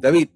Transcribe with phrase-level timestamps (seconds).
[0.00, 0.28] David,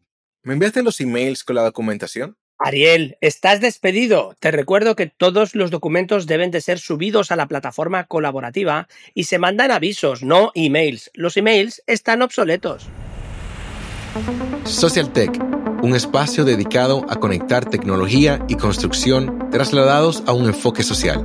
[0.42, 2.36] ¿me enviaste los emails con la documentación?
[2.58, 4.34] Ariel, estás despedido.
[4.40, 9.24] Te recuerdo que todos los documentos deben de ser subidos a la plataforma colaborativa y
[9.24, 11.10] se mandan avisos, no emails.
[11.14, 12.86] Los emails están obsoletos.
[14.64, 15.30] Social Tech,
[15.82, 21.24] un espacio dedicado a conectar tecnología y construcción trasladados a un enfoque social.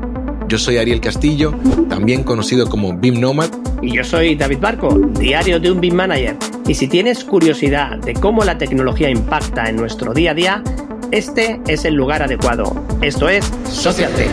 [0.52, 1.54] Yo soy Ariel Castillo,
[1.88, 3.50] también conocido como BIM Nomad.
[3.81, 6.36] Y yo soy David Barco, diario de un BIM Manager.
[6.68, 10.64] Y si tienes curiosidad de cómo la tecnología impacta en nuestro día a día,
[11.11, 12.86] este es el lugar adecuado.
[13.01, 14.29] Esto es Social Tech.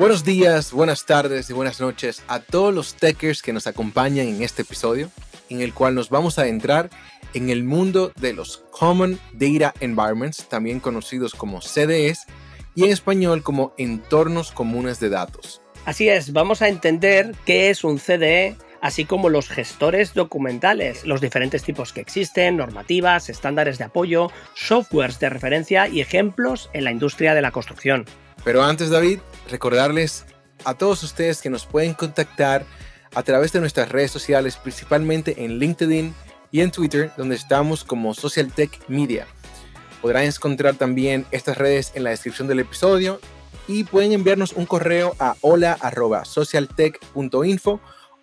[0.00, 4.42] Buenos días, buenas tardes y buenas noches a todos los techers que nos acompañan en
[4.42, 5.08] este episodio,
[5.50, 6.88] en el cual nos vamos a adentrar
[7.34, 12.26] en el mundo de los Common Data Environments, también conocidos como CDEs,
[12.74, 15.60] y en español como entornos comunes de datos.
[15.84, 21.20] Así es, vamos a entender qué es un CDE, así como los gestores documentales, los
[21.20, 26.92] diferentes tipos que existen, normativas, estándares de apoyo, softwares de referencia y ejemplos en la
[26.92, 28.06] industria de la construcción.
[28.44, 29.20] Pero antes, David,
[29.50, 30.26] recordarles
[30.64, 32.64] a todos ustedes que nos pueden contactar
[33.14, 36.14] a través de nuestras redes sociales, principalmente en LinkedIn
[36.50, 39.26] y en Twitter, donde estamos como Social Tech Media.
[40.02, 43.20] Podrán encontrar también estas redes en la descripción del episodio
[43.68, 47.80] y pueden enviarnos un correo a hola.socialtech.info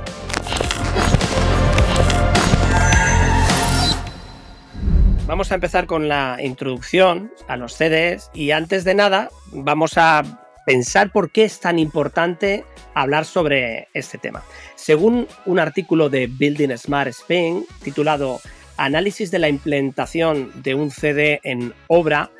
[5.28, 10.24] Vamos a empezar con la introducción a los CDs y antes de nada vamos a
[10.66, 12.66] pensar por qué es tan importante
[12.96, 14.44] hablar sobre este tema.
[14.76, 18.42] Según un artículo de Building Smart Spain titulado
[18.78, 22.32] Análisis de la implementación de un CD en obra,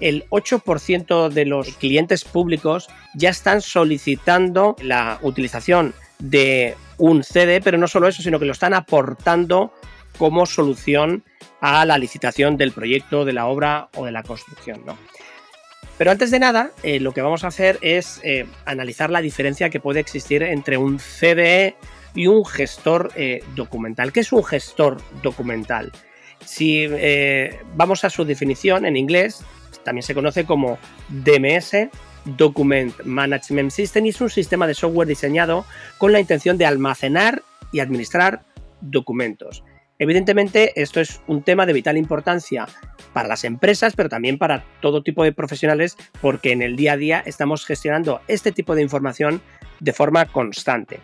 [0.00, 7.78] el 8% de los clientes públicos ya están solicitando la utilización de un CD, pero
[7.78, 9.72] no solo eso, sino que lo están aportando
[10.18, 11.24] como solución
[11.60, 14.82] a la licitación del proyecto, de la obra o de la construcción.
[14.86, 14.96] ¿no?
[15.98, 19.68] Pero antes de nada, eh, lo que vamos a hacer es eh, analizar la diferencia
[19.68, 21.74] que puede existir entre un CDE
[22.14, 24.12] y un gestor eh, documental.
[24.12, 25.92] ¿Qué es un gestor documental?
[26.44, 26.86] Si
[27.74, 29.44] vamos a su definición en inglés,
[29.82, 31.88] también se conoce como DMS,
[32.24, 35.66] Document Management System, y es un sistema de software diseñado
[35.98, 37.42] con la intención de almacenar
[37.72, 38.44] y administrar
[38.80, 39.64] documentos.
[39.98, 42.66] Evidentemente, esto es un tema de vital importancia
[43.12, 46.96] para las empresas, pero también para todo tipo de profesionales, porque en el día a
[46.96, 49.40] día estamos gestionando este tipo de información
[49.80, 51.00] de forma constante.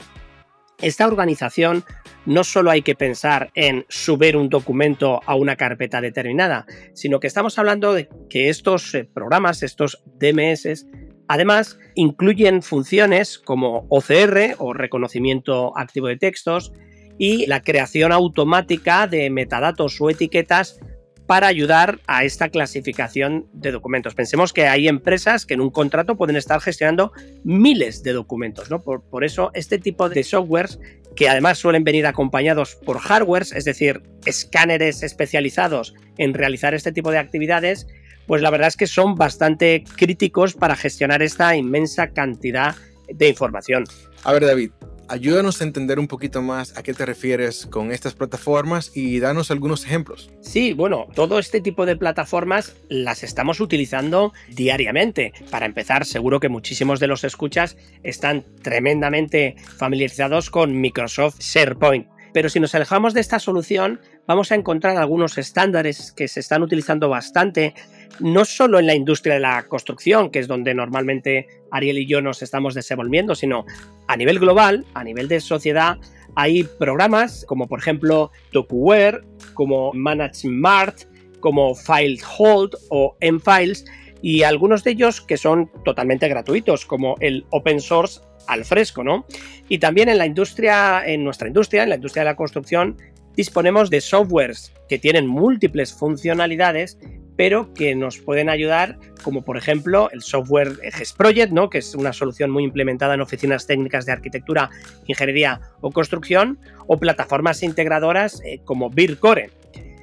[0.80, 1.84] Esta organización
[2.26, 7.26] no solo hay que pensar en subir un documento a una carpeta determinada, sino que
[7.26, 10.86] estamos hablando de que estos eh, programas, estos DMS,
[11.28, 16.72] además incluyen funciones como OCR o reconocimiento activo de textos,
[17.18, 20.78] y la creación automática de metadatos o etiquetas
[21.26, 24.14] para ayudar a esta clasificación de documentos.
[24.14, 27.12] Pensemos que hay empresas que en un contrato pueden estar gestionando
[27.44, 28.82] miles de documentos, ¿no?
[28.82, 30.78] Por, por eso este tipo de softwares
[31.16, 37.10] que además suelen venir acompañados por hardwares, es decir, escáneres especializados en realizar este tipo
[37.10, 37.86] de actividades,
[38.26, 42.74] pues la verdad es que son bastante críticos para gestionar esta inmensa cantidad
[43.08, 43.84] de información.
[44.24, 44.70] A ver, David,
[45.08, 49.50] ayúdanos a entender un poquito más a qué te refieres con estas plataformas y danos
[49.50, 50.30] algunos ejemplos.
[50.40, 55.32] Sí, bueno, todo este tipo de plataformas las estamos utilizando diariamente.
[55.50, 62.13] Para empezar, seguro que muchísimos de los escuchas están tremendamente familiarizados con Microsoft SharePoint.
[62.34, 66.64] Pero si nos alejamos de esta solución, vamos a encontrar algunos estándares que se están
[66.64, 67.74] utilizando bastante,
[68.18, 72.20] no solo en la industria de la construcción, que es donde normalmente Ariel y yo
[72.20, 73.64] nos estamos desenvolviendo, sino
[74.08, 75.96] a nivel global, a nivel de sociedad,
[76.34, 79.22] hay programas como por ejemplo DocuWare,
[79.54, 81.02] como ManageMart,
[81.38, 83.84] como FileHold o MFiles,
[84.22, 89.26] y algunos de ellos que son totalmente gratuitos, como el open source al fresco, ¿no?
[89.68, 92.96] Y también en la industria, en nuestra industria, en la industria de la construcción,
[93.36, 96.98] disponemos de softwares que tienen múltiples funcionalidades,
[97.36, 101.68] pero que nos pueden ayudar, como por ejemplo el software GESProject, ¿no?
[101.68, 104.70] que es una solución muy implementada en oficinas técnicas de arquitectura,
[105.06, 109.50] ingeniería o construcción, o plataformas integradoras eh, como BIRCore.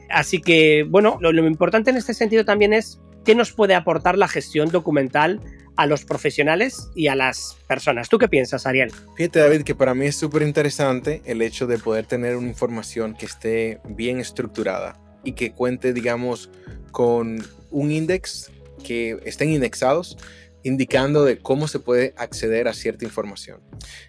[0.10, 4.28] Así que, bueno, lo importante en este sentido también es qué nos puede aportar la
[4.28, 5.40] gestión documental
[5.82, 8.08] a los profesionales y a las personas.
[8.08, 8.92] ¿Tú qué piensas, Ariel?
[9.16, 13.16] Fíjate, David, que para mí es súper interesante el hecho de poder tener una información
[13.16, 16.52] que esté bien estructurada y que cuente, digamos,
[16.92, 18.52] con un index
[18.84, 20.20] que estén indexados
[20.62, 23.60] indicando de cómo se puede acceder a cierta información.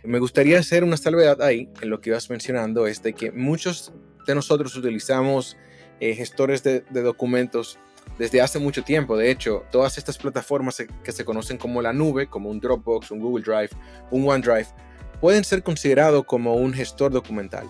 [0.05, 3.95] Me gustaría hacer una salvedad ahí en lo que ibas mencionando, es de que muchos
[4.27, 5.57] de nosotros utilizamos
[6.01, 7.79] eh, gestores de, de documentos
[8.19, 9.17] desde hace mucho tiempo.
[9.17, 13.21] De hecho, todas estas plataformas que se conocen como la nube, como un Dropbox, un
[13.21, 13.71] Google Drive,
[14.11, 14.69] un OneDrive,
[15.21, 17.69] pueden ser considerados como un gestor documental,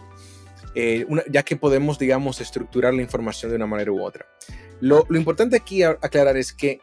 [0.74, 4.26] eh, ya que podemos, digamos, estructurar la información de una manera u otra.
[4.80, 6.80] Lo, lo importante aquí aclarar es que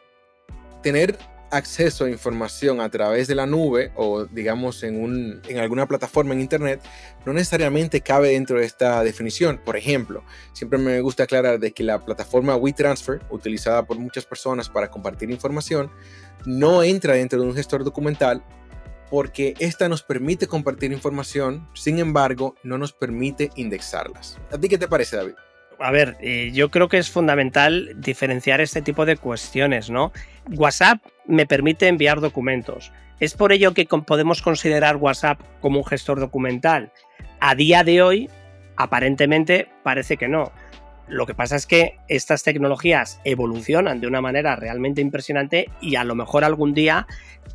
[0.82, 1.18] tener
[1.50, 6.32] acceso a información a través de la nube o digamos en, un, en alguna plataforma
[6.32, 6.80] en Internet
[7.24, 9.60] no necesariamente cabe dentro de esta definición.
[9.64, 14.68] Por ejemplo, siempre me gusta aclarar de que la plataforma WeTransfer, utilizada por muchas personas
[14.68, 15.90] para compartir información,
[16.46, 18.42] no entra dentro de un gestor documental
[19.10, 24.38] porque esta nos permite compartir información, sin embargo, no nos permite indexarlas.
[24.52, 25.34] ¿A ti qué te parece, David?
[25.80, 30.12] A ver, eh, yo creo que es fundamental diferenciar este tipo de cuestiones, ¿no?
[30.50, 32.92] WhatsApp me permite enviar documentos.
[33.18, 36.92] ¿Es por ello que podemos considerar WhatsApp como un gestor documental?
[37.40, 38.30] A día de hoy,
[38.76, 40.52] aparentemente, parece que no.
[41.08, 46.04] Lo que pasa es que estas tecnologías evolucionan de una manera realmente impresionante y a
[46.04, 47.06] lo mejor algún día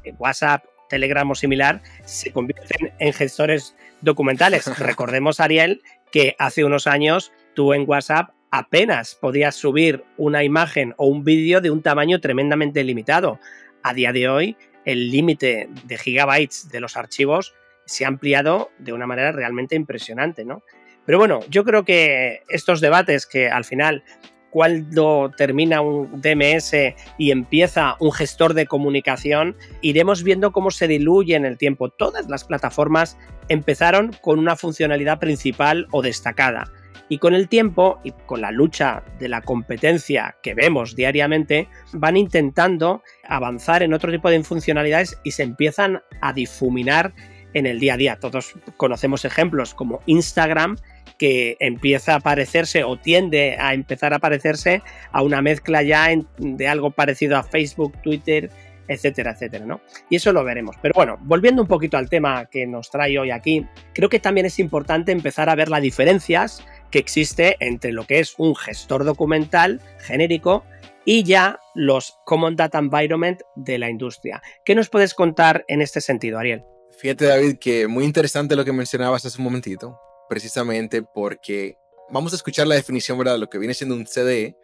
[0.03, 4.65] eh, WhatsApp, Telegram o similar se convierten en gestores documentales.
[4.79, 5.81] Recordemos, Ariel,
[6.11, 11.59] que hace unos años tú en WhatsApp apenas podías subir una imagen o un vídeo
[11.61, 13.39] de un tamaño tremendamente limitado.
[13.83, 17.53] A día de hoy, el límite de gigabytes de los archivos
[17.85, 20.63] se ha ampliado de una manera realmente impresionante, ¿no?
[21.05, 24.03] Pero bueno, yo creo que estos debates que al final
[24.49, 26.73] cuando termina un DMS
[27.17, 31.89] y empieza un gestor de comunicación, iremos viendo cómo se diluye en el tiempo.
[31.89, 33.17] Todas las plataformas
[33.49, 36.71] empezaron con una funcionalidad principal o destacada
[37.09, 42.17] y con el tiempo y con la lucha de la competencia que vemos diariamente, van
[42.17, 47.13] intentando avanzar en otro tipo de funcionalidades y se empiezan a difuminar
[47.53, 48.19] en el día a día.
[48.19, 50.77] Todos conocemos ejemplos como Instagram,
[51.17, 54.81] que empieza a parecerse o tiende a empezar a parecerse
[55.11, 58.49] a una mezcla ya de algo parecido a Facebook, Twitter,
[58.87, 59.81] etcétera, etcétera, ¿no?
[60.09, 60.75] Y eso lo veremos.
[60.81, 64.45] Pero bueno, volviendo un poquito al tema que nos trae hoy aquí, creo que también
[64.45, 69.03] es importante empezar a ver las diferencias que existe entre lo que es un gestor
[69.03, 70.63] documental genérico
[71.05, 74.41] y ya los Common Data Environment de la industria.
[74.65, 76.63] ¿Qué nos puedes contar en este sentido, Ariel?
[76.97, 79.99] Fíjate, David, que muy interesante lo que mencionabas hace un momentito,
[80.29, 81.77] precisamente porque
[82.09, 84.57] vamos a escuchar la definición, ¿verdad?, de lo que viene siendo un CDE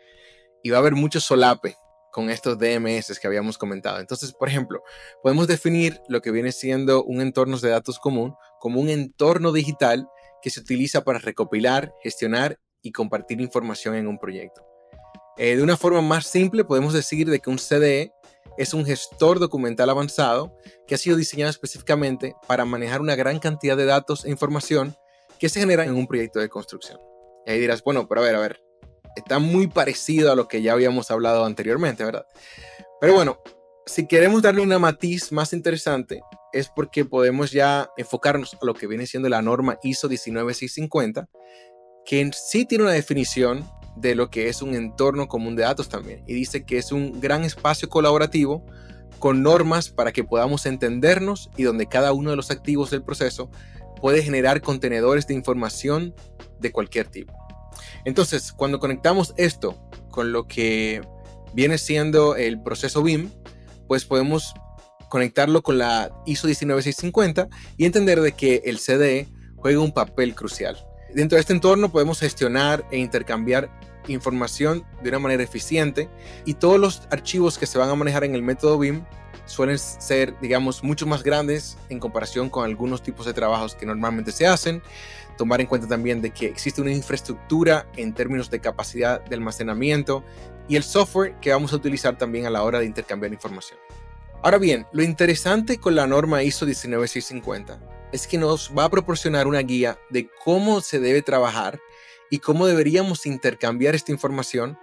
[0.63, 1.75] y va a haber mucho solape
[2.11, 3.99] con estos DMS que habíamos comentado.
[3.99, 4.83] Entonces, por ejemplo,
[5.23, 10.07] podemos definir lo que viene siendo un entorno de datos común como un entorno digital
[10.41, 14.65] que se utiliza para recopilar, gestionar y compartir información en un proyecto.
[15.37, 18.11] Eh, de una forma más simple, podemos decir de que un CDE
[18.57, 20.57] es un gestor documental avanzado
[20.87, 24.95] que ha sido diseñado específicamente para manejar una gran cantidad de datos e información
[25.39, 26.99] que se generan en un proyecto de construcción.
[27.45, 28.61] Y ahí dirás, bueno, pero a ver, a ver,
[29.15, 32.25] está muy parecido a lo que ya habíamos hablado anteriormente, ¿verdad?
[32.99, 33.39] Pero bueno,
[33.85, 36.21] si queremos darle una matiz más interesante,
[36.53, 41.29] es porque podemos ya enfocarnos a lo que viene siendo la norma ISO 19650,
[42.05, 46.23] que sí tiene una definición de lo que es un entorno común de datos también,
[46.27, 48.65] y dice que es un gran espacio colaborativo
[49.19, 53.51] con normas para que podamos entendernos y donde cada uno de los activos del proceso
[54.01, 56.15] puede generar contenedores de información
[56.59, 57.33] de cualquier tipo.
[58.03, 59.79] Entonces, cuando conectamos esto
[60.09, 61.01] con lo que
[61.53, 63.29] viene siendo el proceso BIM,
[63.87, 64.53] pues podemos
[65.11, 69.27] conectarlo con la ISO 19650 y entender de que el CDE
[69.57, 70.77] juega un papel crucial.
[71.13, 73.69] Dentro de este entorno podemos gestionar e intercambiar
[74.07, 76.09] información de una manera eficiente
[76.45, 79.03] y todos los archivos que se van a manejar en el método BIM
[79.45, 84.31] suelen ser, digamos, mucho más grandes en comparación con algunos tipos de trabajos que normalmente
[84.31, 84.81] se hacen.
[85.37, 90.23] Tomar en cuenta también de que existe una infraestructura en términos de capacidad de almacenamiento
[90.69, 93.77] y el software que vamos a utilizar también a la hora de intercambiar información.
[94.43, 99.45] Ahora bien, lo interesante con la norma ISO 19650 es que nos va a proporcionar
[99.45, 101.79] una guía de cómo se debe trabajar
[102.31, 104.79] y cómo deberíamos intercambiar esta información.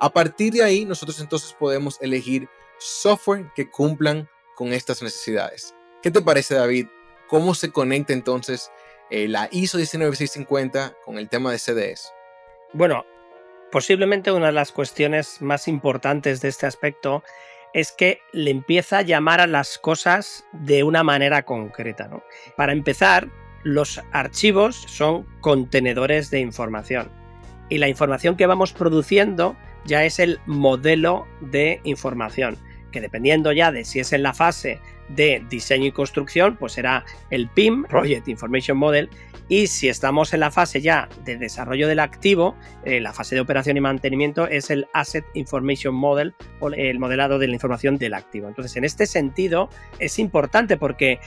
[0.00, 5.74] A partir de ahí, nosotros entonces podemos elegir software que cumplan con estas necesidades.
[6.02, 6.86] ¿Qué te parece, David?
[7.28, 8.70] ¿Cómo se conecta entonces
[9.10, 12.10] eh, la ISO 19650 con el tema de CDS?
[12.72, 13.04] Bueno,
[13.70, 17.22] posiblemente una de las cuestiones más importantes de este aspecto
[17.74, 22.10] es que le empieza a llamar a las cosas de una manera concreta.
[22.56, 23.28] Para empezar,
[23.62, 27.10] los archivos son contenedores de información
[27.68, 32.58] y la información que vamos produciendo ya es el modelo de información
[32.92, 34.78] que dependiendo ya de si es en la fase
[35.14, 39.08] de diseño y construcción, pues será el PIM, Project Information Model,
[39.48, 43.40] y si estamos en la fase ya de desarrollo del activo, eh, la fase de
[43.40, 48.14] operación y mantenimiento es el Asset Information Model o el modelado de la información del
[48.14, 48.48] activo.
[48.48, 51.20] Entonces, en este sentido, es importante porque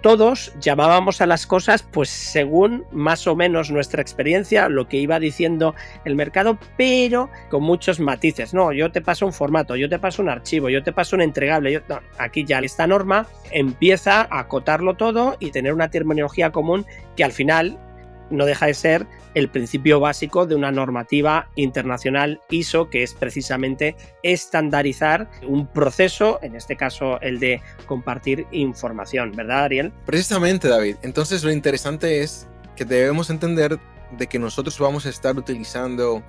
[0.00, 5.18] todos llamábamos a las cosas pues según más o menos nuestra experiencia, lo que iba
[5.18, 5.74] diciendo
[6.04, 8.54] el mercado, pero con muchos matices.
[8.54, 11.22] No, yo te paso un formato, yo te paso un archivo, yo te paso un
[11.22, 11.82] entregable.
[12.18, 16.86] aquí ya esta norma empieza a acotarlo todo y tener una terminología común
[17.16, 17.78] que al final
[18.30, 23.96] no deja de ser el principio básico de una normativa internacional ISO, que es precisamente
[24.22, 29.92] estandarizar un proceso, en este caso el de compartir información, ¿verdad, Ariel?
[30.06, 30.96] Precisamente, David.
[31.02, 33.78] Entonces lo interesante es que debemos entender
[34.16, 36.22] de que nosotros vamos a estar utilizando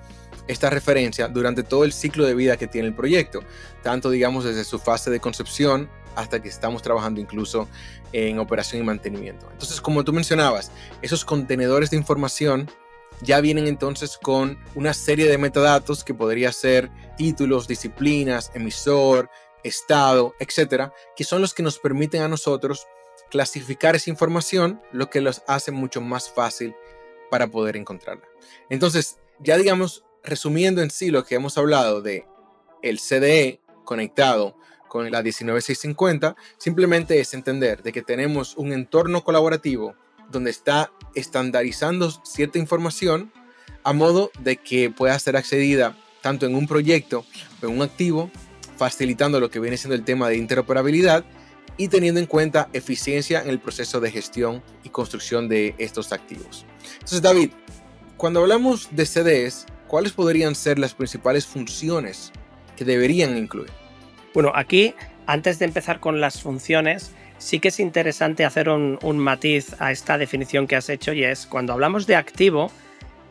[0.47, 3.41] esta referencia durante todo el ciclo de vida que tiene el proyecto,
[3.83, 7.67] tanto digamos desde su fase de concepción hasta que estamos trabajando incluso
[8.11, 9.47] en operación y mantenimiento.
[9.51, 12.69] Entonces, como tú mencionabas, esos contenedores de información
[13.21, 19.29] ya vienen entonces con una serie de metadatos que podría ser títulos, disciplinas, emisor,
[19.63, 22.87] estado, etcétera, que son los que nos permiten a nosotros
[23.29, 26.75] clasificar esa información, lo que los hace mucho más fácil
[27.29, 28.25] para poder encontrarla.
[28.69, 32.25] Entonces, ya digamos, resumiendo en sí lo que hemos hablado de
[32.81, 34.55] el CDE conectado
[34.89, 39.95] con la 19650 simplemente es entender de que tenemos un entorno colaborativo
[40.29, 43.31] donde está estandarizando cierta información
[43.83, 47.25] a modo de que pueda ser accedida tanto en un proyecto
[47.61, 48.29] o en un activo,
[48.77, 51.23] facilitando lo que viene siendo el tema de interoperabilidad
[51.77, 56.65] y teniendo en cuenta eficiencia en el proceso de gestión y construcción de estos activos.
[56.93, 57.51] Entonces, David,
[58.17, 62.33] cuando hablamos de CDS, ¿cuáles podrían ser las principales funciones
[62.75, 63.71] que deberían incluir?
[64.39, 64.95] Bueno, aquí,
[65.27, 70.17] antes de empezar con las funciones, sí que es interesante hacer un, matiz a esta
[70.17, 72.71] definición que has hecho y es cuando hablamos de activo,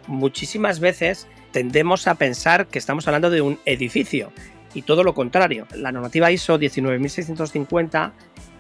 [0.06, 4.32] muchísimas veces tendemos a pensar que estamos hablando de un edificio
[4.74, 5.66] y todo lo contrario.
[5.74, 8.12] La normativa ISO 19650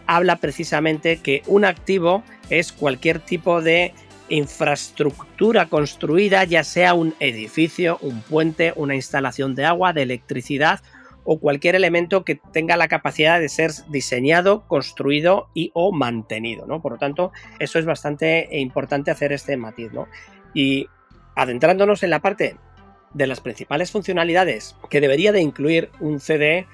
[0.06, 3.92] habla precisamente que un activo es cualquier tipo de
[4.30, 10.80] infraestructura construida, ya sea un edificio, un puente, una instalación de agua, de electricidad
[11.24, 16.80] o cualquier elemento que tenga la capacidad de ser diseñado, construido y o mantenido, ¿no?
[16.80, 20.08] Por lo tanto, eso es bastante importante hacer este matiz, ¿no?
[20.54, 20.86] Y
[21.34, 22.56] adentrándonos en la parte
[23.14, 26.66] de las principales funcionalidades que debería de incluir un CDE,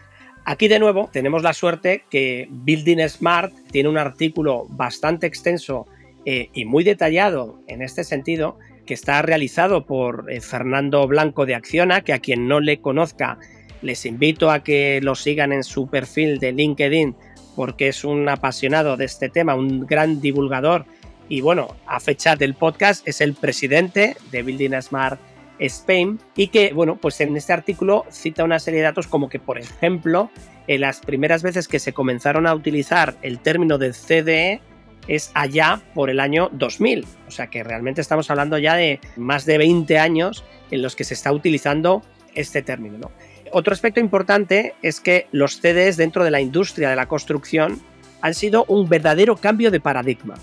[0.44, 5.86] aquí de nuevo tenemos la suerte que Building Smart tiene un artículo bastante extenso
[6.24, 11.54] eh, y muy detallado en este sentido, que está realizado por eh, Fernando Blanco de
[11.54, 13.38] Acciona, que a quien no le conozca
[13.84, 17.14] les invito a que lo sigan en su perfil de LinkedIn
[17.54, 20.86] porque es un apasionado de este tema, un gran divulgador
[21.28, 25.20] y bueno, a fecha del podcast es el presidente de Building Smart
[25.58, 29.38] Spain y que bueno, pues en este artículo cita una serie de datos como que
[29.38, 30.30] por ejemplo,
[30.66, 34.60] en las primeras veces que se comenzaron a utilizar el término de CDE
[35.06, 39.44] es allá por el año 2000, o sea que realmente estamos hablando ya de más
[39.44, 42.02] de 20 años en los que se está utilizando
[42.34, 42.98] este término.
[42.98, 43.10] ¿no?
[43.56, 47.80] Otro aspecto importante es que los CDs dentro de la industria de la construcción
[48.20, 50.34] han sido un verdadero cambio de paradigma.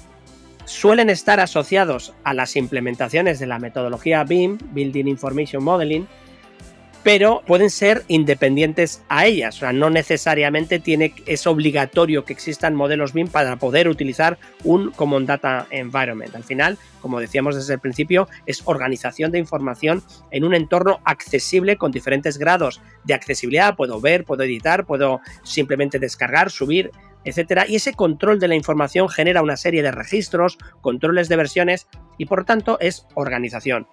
[0.63, 6.07] Suelen estar asociados a las implementaciones de la metodología BIM, Building Information Modeling,
[7.03, 9.55] pero pueden ser independientes a ellas.
[9.57, 10.81] O sea, no necesariamente
[11.25, 16.35] es obligatorio que existan modelos BIM para poder utilizar un Common Data Environment.
[16.35, 21.77] Al final, como decíamos desde el principio, es organización de información en un entorno accesible
[21.77, 23.75] con diferentes grados de accesibilidad.
[23.75, 26.91] Puedo ver, puedo editar, puedo simplemente descargar, subir,
[27.23, 27.65] etcétera.
[27.67, 32.25] Y ese control de la información genera una serie de registros, controles de versiones y
[32.25, 33.87] por tanto es organización.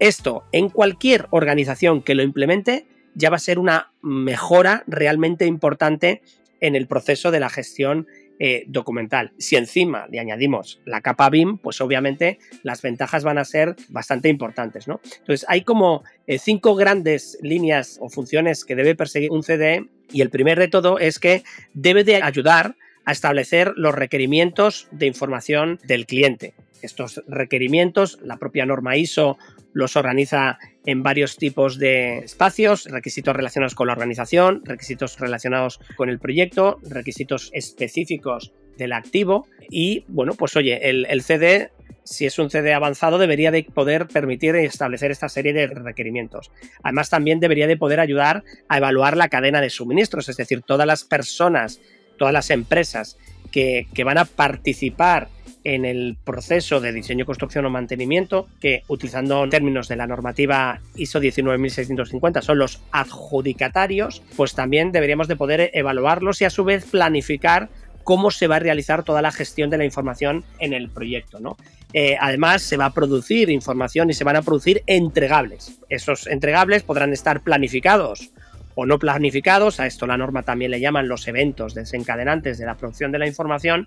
[0.00, 6.22] Esto en cualquier organización que lo implemente ya va a ser una mejora realmente importante
[6.60, 8.06] en el proceso de la gestión
[8.38, 9.32] eh, documental.
[9.36, 14.30] Si encima le añadimos la capa BIM, pues obviamente las ventajas van a ser bastante
[14.30, 15.02] importantes, ¿no?
[15.18, 20.22] Entonces hay como eh, cinco grandes líneas o funciones que debe perseguir un CDE y
[20.22, 21.42] el primer de todo es que
[21.74, 26.54] debe de ayudar a establecer los requerimientos de información del cliente.
[26.82, 29.38] Estos requerimientos, la propia norma ISO
[29.72, 36.08] los organiza en varios tipos de espacios, requisitos relacionados con la organización, requisitos relacionados con
[36.08, 41.70] el proyecto, requisitos específicos del activo y bueno, pues oye, el, CD
[42.02, 46.50] si es un CD avanzado, debería de poder permitir establecer esta serie de requerimientos.
[46.82, 50.86] Además, también debería de poder ayudar a evaluar la cadena de suministros, es decir, todas
[50.86, 51.80] las personas,
[52.18, 53.16] todas las empresas
[53.52, 55.28] que van a participar
[55.64, 61.20] en el proceso de diseño, construcción o mantenimiento, que utilizando términos de la normativa ISO
[61.20, 67.68] 19650 son los adjudicatarios, pues también deberíamos de poder evaluarlos y a su vez planificar
[68.04, 71.40] cómo se va a realizar toda la gestión de la información en el proyecto.
[71.40, 71.56] ¿no?
[71.92, 75.78] Eh, además, se va a producir información y se van a producir entregables.
[75.88, 78.30] Esos entregables podrán estar planificados
[78.74, 82.76] o no planificados, a esto la norma también le llaman los eventos desencadenantes de la
[82.76, 83.86] producción de la información,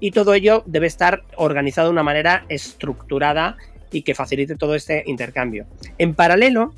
[0.00, 3.56] y todo ello debe estar organizado de una manera estructurada
[3.92, 5.66] y que facilite todo este intercambio.
[5.98, 6.74] En paralelo,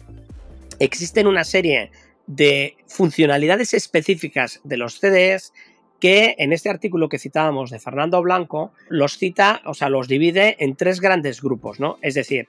[0.78, 1.90] existen una serie
[2.26, 5.52] de funcionalidades específicas de los CDS
[6.00, 10.56] que en este artículo que citábamos de Fernando Blanco los cita, o sea, los divide
[10.58, 11.98] en tres grandes grupos, ¿no?
[12.02, 12.48] Es decir,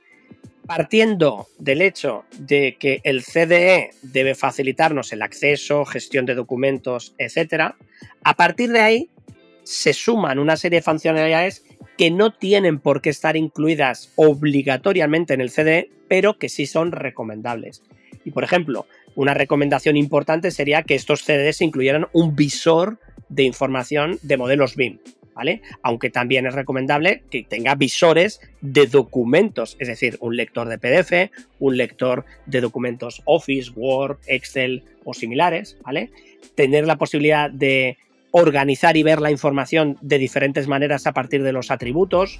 [0.65, 7.75] partiendo del hecho de que el CDE debe facilitarnos el acceso, gestión de documentos, etc.,
[8.23, 9.09] a partir de ahí
[9.63, 11.65] se suman una serie de funcionalidades
[11.97, 16.91] que no tienen por qué estar incluidas obligatoriamente en el CDE, pero que sí son
[16.91, 17.83] recomendables.
[18.25, 22.99] Y por ejemplo, una recomendación importante sería que estos CDs incluyeran un visor
[23.29, 24.99] de información de modelos BIM,
[25.33, 25.61] ¿vale?
[25.81, 31.31] Aunque también es recomendable que tenga visores de documentos, es decir, un lector de PDF,
[31.59, 36.11] un lector de documentos Office, Word, Excel o similares, ¿vale?
[36.55, 37.97] Tener la posibilidad de
[38.35, 42.39] organizar y ver la información de diferentes maneras a partir de los atributos.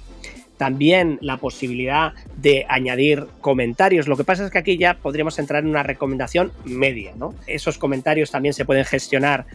[0.56, 4.08] También la posibilidad de añadir comentarios.
[4.08, 7.12] Lo que pasa es que aquí ya podríamos entrar en una recomendación media.
[7.16, 7.32] ¿no?
[7.46, 9.46] Esos comentarios también se pueden gestionar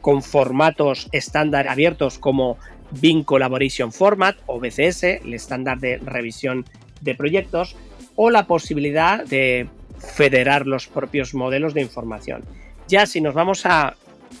[0.00, 2.56] con formatos estándar abiertos como
[2.92, 6.66] BIM Collaboration Format o BCS, el estándar de revisión
[7.00, 7.74] de proyectos,
[8.14, 12.44] o la posibilidad de federar los propios modelos de información.
[12.86, 13.96] Ya si nos vamos a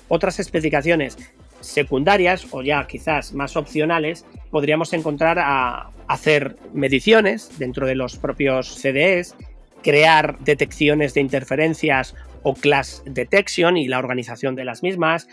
[0.08, 1.16] otras especificaciones
[1.60, 8.80] secundarias o ya quizás más opcionales, podríamos encontrar a hacer mediciones dentro de los propios
[8.80, 9.36] CDEs,
[9.82, 15.28] crear detecciones de interferencias o class detection y la organización de las mismas,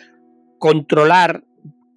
[0.60, 1.44] controlar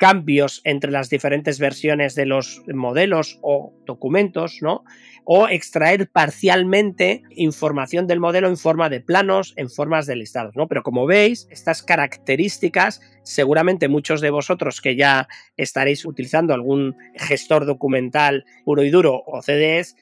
[0.01, 4.83] cambios entre las diferentes versiones de los modelos o documentos, ¿no?
[5.25, 10.69] O extraer parcialmente información del modelo en forma de planos, en formas de listados, ¿no?
[10.69, 17.67] Pero como veis, estas características, seguramente muchos de vosotros que ya estaréis utilizando algún gestor
[17.67, 19.97] documental puro y duro o CDS,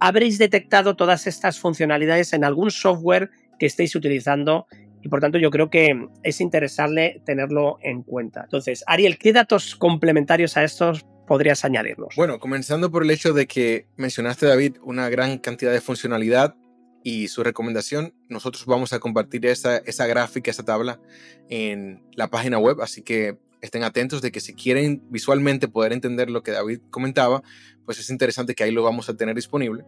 [0.00, 4.66] habréis detectado todas estas funcionalidades en algún software que estéis utilizando
[5.02, 8.42] y por tanto yo creo que es interesante tenerlo en cuenta.
[8.44, 12.14] Entonces, Ariel, ¿qué datos complementarios a estos podrías añadirnos?
[12.16, 16.56] Bueno, comenzando por el hecho de que mencionaste, David, una gran cantidad de funcionalidad
[17.02, 21.00] y su recomendación, nosotros vamos a compartir esa, esa gráfica, esa tabla
[21.48, 26.30] en la página web, así que estén atentos de que si quieren visualmente poder entender
[26.30, 27.42] lo que David comentaba,
[27.84, 29.84] pues es interesante que ahí lo vamos a tener disponible.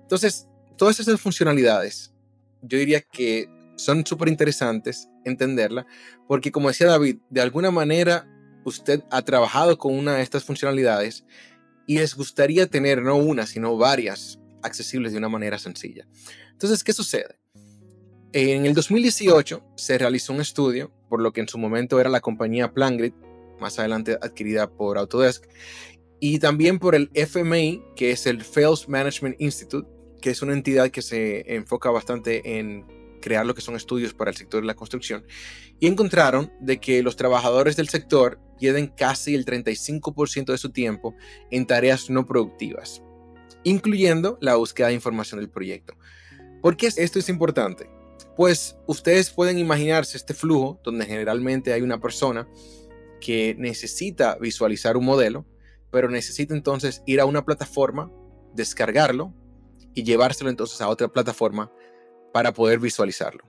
[0.00, 2.14] Entonces, todas esas funcionalidades,
[2.62, 5.86] yo diría que son súper interesantes entenderla,
[6.26, 8.28] porque como decía David, de alguna manera
[8.64, 11.24] usted ha trabajado con una de estas funcionalidades
[11.86, 16.06] y les gustaría tener no una, sino varias accesibles de una manera sencilla.
[16.52, 17.38] Entonces, ¿qué sucede?
[18.32, 22.20] En el 2018 se realizó un estudio, por lo que en su momento era la
[22.20, 23.14] compañía PlanGrid,
[23.58, 25.44] más adelante adquirida por Autodesk,
[26.20, 29.88] y también por el FMI, que es el Fails Management Institute,
[30.20, 34.30] que es una entidad que se enfoca bastante en crear lo que son estudios para
[34.30, 35.24] el sector de la construcción
[35.80, 41.14] y encontraron de que los trabajadores del sector pierden casi el 35% de su tiempo
[41.50, 43.02] en tareas no productivas,
[43.64, 45.94] incluyendo la búsqueda de información del proyecto.
[46.60, 47.88] ¿Por qué esto es importante?
[48.36, 52.48] Pues ustedes pueden imaginarse este flujo donde generalmente hay una persona
[53.20, 55.46] que necesita visualizar un modelo,
[55.90, 58.10] pero necesita entonces ir a una plataforma,
[58.54, 59.34] descargarlo
[59.94, 61.72] y llevárselo entonces a otra plataforma
[62.38, 63.42] para poder visualizarlo.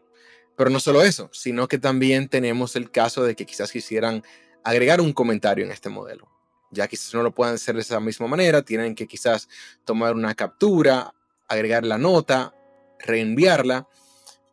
[0.57, 4.23] Pero no solo eso, sino que también tenemos el caso de que quizás quisieran
[4.63, 6.27] agregar un comentario en este modelo.
[6.71, 9.47] Ya quizás no lo puedan hacer de esa misma manera, tienen que quizás
[9.85, 11.13] tomar una captura,
[11.47, 12.55] agregar la nota,
[12.97, 13.87] reenviarla.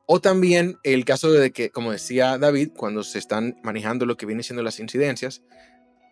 [0.05, 4.27] O también el caso de que, como decía David, cuando se están manejando lo que
[4.27, 5.40] viene siendo las incidencias,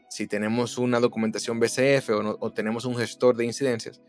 [0.08, 4.00] si tenemos una documentación BCF o, o tenemos un gestor de incidencias,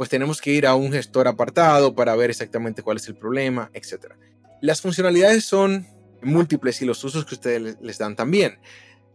[0.00, 3.70] pues tenemos que ir a un gestor apartado para ver exactamente cuál es el problema,
[3.74, 4.14] etc.
[4.62, 5.86] Las funcionalidades son
[6.22, 8.60] múltiples y los usos que ustedes les dan también.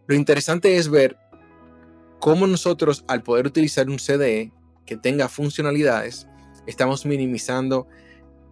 [0.05, 1.17] Lo interesante es ver
[2.19, 4.51] cómo nosotros al poder utilizar un CDE
[4.85, 6.27] que tenga funcionalidades,
[6.67, 7.87] estamos minimizando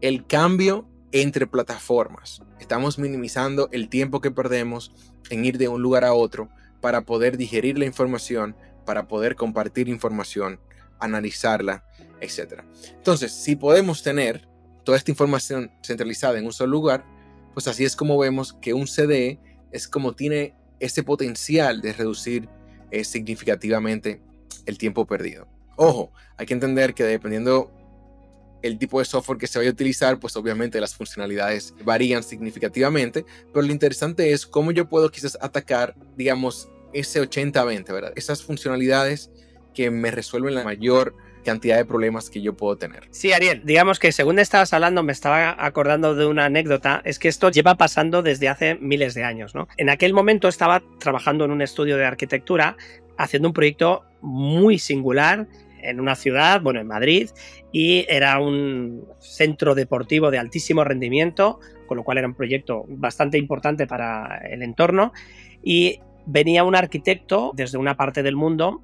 [0.02, 2.42] el cambio entre plataformas.
[2.60, 4.92] Estamos minimizando el tiempo que perdemos
[5.30, 6.50] en ir de un lugar a otro
[6.82, 8.56] para poder digerir la información,
[8.88, 10.60] para poder compartir información,
[11.04, 11.84] analizarla
[12.24, 12.62] etc.
[12.96, 14.48] Entonces, si podemos tener
[14.84, 17.06] toda esta información centralizada en un solo lugar,
[17.54, 19.40] pues así es como vemos que un CDE
[19.72, 22.50] es como tiene ese potencial de reducir
[22.92, 24.22] eh, significativamente
[24.66, 25.48] el tiempo perdido.
[25.76, 27.72] Ojo, hay que entender que dependiendo
[28.62, 33.26] el tipo de software que se vaya a utilizar, pues obviamente las funcionalidades varían significativamente,
[33.52, 38.14] pero lo interesante es cómo yo puedo quizás atacar, digamos, ese 80-20, ¿verdad?
[38.16, 39.32] Esas funcionalidades
[39.74, 43.04] que me resuelven la mayor cantidad de problemas que yo puedo tener.
[43.12, 47.28] Sí, Ariel, digamos que según estabas hablando, me estaba acordando de una anécdota, es que
[47.28, 49.68] esto lleva pasando desde hace miles de años, ¿no?
[49.78, 52.78] En aquel momento estaba trabajando en un estudio de arquitectura,
[53.18, 55.48] haciendo un proyecto muy singular
[55.82, 57.30] en una ciudad, bueno, en Madrid,
[57.74, 63.38] y era un centro deportivo de altísimo rendimiento, con lo cual era un proyecto bastante
[63.38, 65.12] importante para el entorno,
[65.62, 68.82] y venía un arquitecto desde una parte del mundo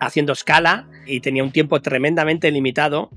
[0.00, 3.10] haciendo escala y tenía un tiempo tremendamente limitado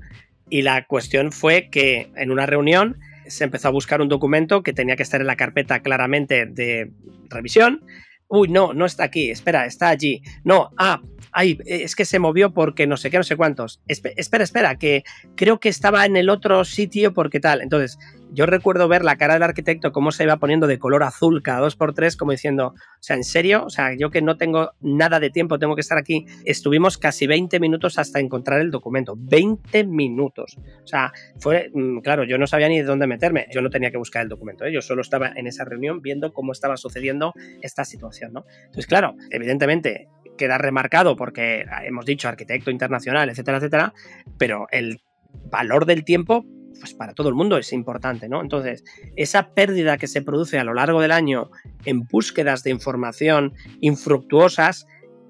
[0.50, 4.72] y la cuestión fue que en una reunión se empezó a buscar un documento que
[4.72, 6.90] tenía que estar en la carpeta claramente de
[7.28, 7.84] revisión.
[8.28, 10.22] Uy, no, no está aquí, espera, está allí.
[10.44, 11.00] No, ah,
[11.32, 13.80] ay, es que se movió porque no sé qué, no sé cuántos.
[13.86, 15.02] espera, espera, que
[15.34, 17.62] creo que estaba en el otro sitio porque tal.
[17.62, 17.98] Entonces,
[18.32, 21.60] yo recuerdo ver la cara del arquitecto cómo se iba poniendo de color azul cada
[21.60, 23.64] dos por tres, como diciendo, o sea, ¿en serio?
[23.64, 26.26] O sea, yo que no tengo nada de tiempo, tengo que estar aquí.
[26.44, 29.14] Estuvimos casi 20 minutos hasta encontrar el documento.
[29.16, 30.58] 20 minutos.
[30.82, 33.46] O sea, fue, mm, claro, yo no sabía ni de dónde meterme.
[33.52, 34.64] Yo no tenía que buscar el documento.
[34.64, 34.72] ¿eh?
[34.72, 38.44] Yo solo estaba en esa reunión viendo cómo estaba sucediendo esta situación, ¿no?
[38.60, 43.94] Entonces, claro, evidentemente queda remarcado porque hemos dicho arquitecto internacional, etcétera, etcétera,
[44.38, 45.00] pero el
[45.50, 46.46] valor del tiempo
[46.78, 48.40] pues para todo el mundo es importante, ¿no?
[48.40, 48.84] Entonces,
[49.16, 51.50] esa pérdida que se produce a lo largo del año
[51.84, 54.86] en búsquedas de información infructuosas,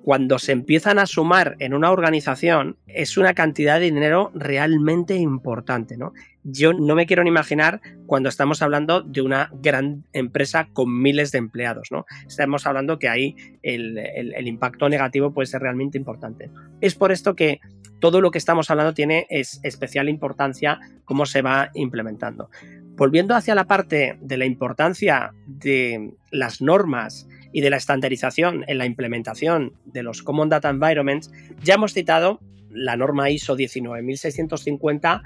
[0.08, 5.98] cuando se empiezan a sumar en una organización, es una cantidad de dinero realmente importante,
[5.98, 6.14] ¿no?
[6.44, 11.30] Yo no me quiero ni imaginar cuando estamos hablando de una gran empresa con miles
[11.30, 12.06] de empleados, ¿no?
[12.26, 16.50] Estamos hablando que ahí el, el impacto negativo puede ser realmente importante.
[16.80, 17.60] Es por esto que
[18.00, 22.50] todo lo que estamos hablando tiene es especial importancia cómo se va implementando.
[22.96, 28.78] Volviendo hacia la parte de la importancia de las normas y de la estandarización en
[28.78, 31.30] la implementación de los Common Data Environments,
[31.62, 35.22] ya hemos citado la norma ISO 19650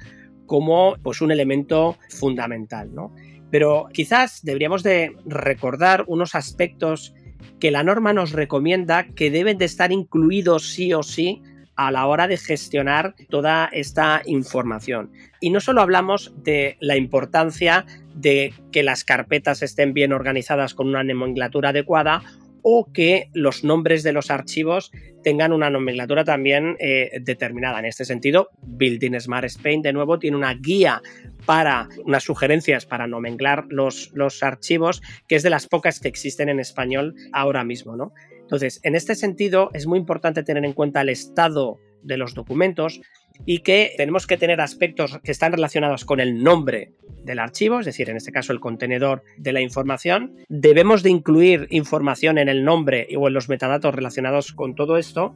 [0.46, 2.94] como pues, un elemento fundamental.
[2.94, 3.14] ¿no?
[3.50, 7.14] Pero quizás deberíamos de recordar unos aspectos
[7.58, 11.42] que la norma nos recomienda que deben de estar incluidos sí o sí
[11.86, 15.12] a la hora de gestionar toda esta información.
[15.40, 20.88] Y no solo hablamos de la importancia de que las carpetas estén bien organizadas con
[20.88, 22.22] una nomenclatura adecuada
[22.62, 24.92] o que los nombres de los archivos
[25.24, 27.80] tengan una nomenclatura también eh, determinada.
[27.80, 31.02] En este sentido, Building Smart Spain de nuevo tiene una guía
[31.44, 36.48] para unas sugerencias para nomenclar los, los archivos, que es de las pocas que existen
[36.48, 37.96] en español ahora mismo.
[37.96, 38.12] ¿no?
[38.52, 43.00] Entonces, en este sentido, es muy importante tener en cuenta el estado de los documentos
[43.46, 46.92] y que tenemos que tener aspectos que están relacionados con el nombre
[47.24, 50.36] del archivo, es decir, en este caso el contenedor de la información.
[50.50, 55.34] Debemos de incluir información en el nombre o en los metadatos relacionados con todo esto.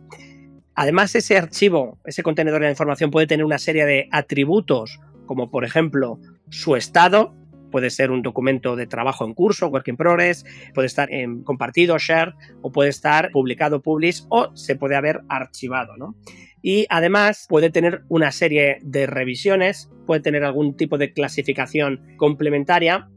[0.75, 5.51] Además, ese archivo, ese contenedor de la información puede tener una serie de atributos, como
[5.51, 7.35] por ejemplo su estado,
[7.77, 11.99] puede ser un documento de trabajo en curso, work in progress, puede estar en compartido,
[11.99, 16.15] share, o puede estar publicado, publish, o se puede haber archivado, ¿no?
[16.63, 23.11] Y además puede tener una serie de revisiones, puede tener algún tipo de clasificación complementaria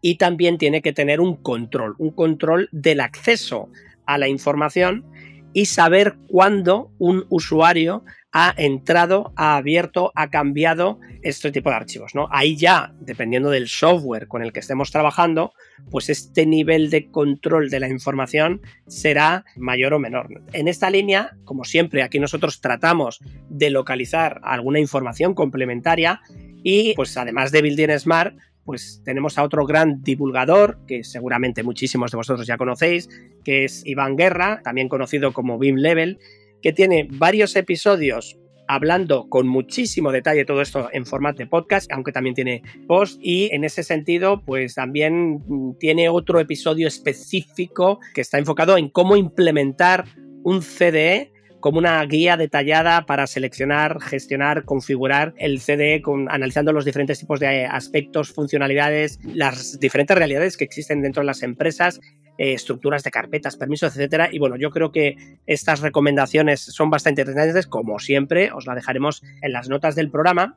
[0.00, 3.70] y también tiene que tener un control, un control del acceso
[4.06, 5.04] a la información
[5.52, 12.14] y saber cuándo un usuario ha entrado, ha abierto, ha cambiado este tipo de archivos.
[12.14, 12.28] ¿no?
[12.30, 15.52] Ahí ya, dependiendo del software con el que estemos trabajando,
[15.90, 20.42] pues este nivel de control de la información será mayor o menor.
[20.52, 26.20] En esta línea, como siempre, aquí nosotros tratamos de localizar alguna información complementaria
[26.62, 28.36] y pues además de Building Smart,
[28.70, 33.08] pues tenemos a otro gran divulgador, que seguramente muchísimos de vosotros ya conocéis,
[33.42, 36.20] que es Iván Guerra, también conocido como Beam Level,
[36.62, 42.12] que tiene varios episodios hablando con muchísimo detalle todo esto en formato de podcast, aunque
[42.12, 45.42] también tiene post y en ese sentido pues también
[45.80, 50.04] tiene otro episodio específico que está enfocado en cómo implementar
[50.44, 57.20] un CDE como una guía detallada para seleccionar, gestionar, configurar el CDE analizando los diferentes
[57.20, 62.00] tipos de aspectos, funcionalidades, las diferentes realidades que existen dentro de las empresas,
[62.38, 64.28] eh, estructuras de carpetas, permisos, etcétera.
[64.32, 69.22] Y bueno, yo creo que estas recomendaciones son bastante interesantes, como siempre, os la dejaremos
[69.42, 70.56] en las notas del programa.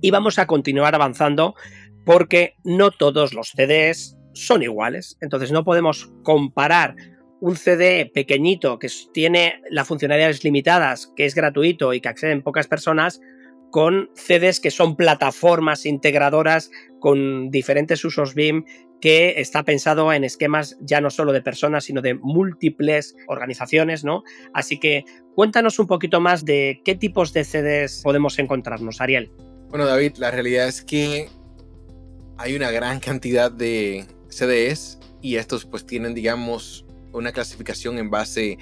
[0.00, 1.54] Y vamos a continuar avanzando
[2.04, 5.16] porque no todos los CDs son iguales.
[5.20, 6.94] Entonces no podemos comparar
[7.40, 12.66] un CD pequeñito que tiene las funcionalidades limitadas, que es gratuito y que acceden pocas
[12.66, 13.20] personas,
[13.70, 16.70] con CDs que son plataformas integradoras
[17.00, 18.64] con diferentes usos BIM
[19.00, 24.24] que está pensado en esquemas ya no solo de personas, sino de múltiples organizaciones, ¿no?
[24.52, 29.30] Así que cuéntanos un poquito más de qué tipos de CDs podemos encontrarnos, Ariel.
[29.68, 31.28] Bueno, David, la realidad es que
[32.38, 36.87] hay una gran cantidad de CDs y estos pues tienen, digamos,
[37.18, 38.58] una clasificación en base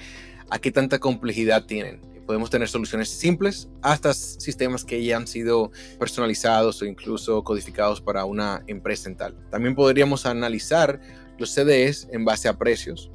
[0.49, 2.01] a qué tanta complejidad tienen.
[2.25, 8.25] Podemos tener soluciones simples hasta sistemas que ya han sido personalizados o incluso codificados para
[8.25, 9.37] una empresa en tal.
[9.49, 10.99] También podríamos analizar
[11.37, 13.11] los CDs en base a precios,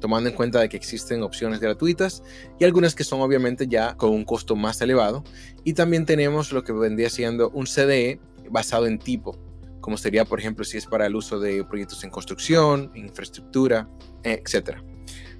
[0.00, 2.22] tomando en cuenta de que existen opciones gratuitas
[2.60, 5.24] y algunas que son obviamente ya con un costo más elevado.
[5.64, 9.38] Y también tenemos lo que vendría siendo un CDE basado en tipo,
[9.82, 13.88] como sería, por ejemplo, si es para el uso de proyectos en construcción, infraestructura,
[14.22, 14.78] etc.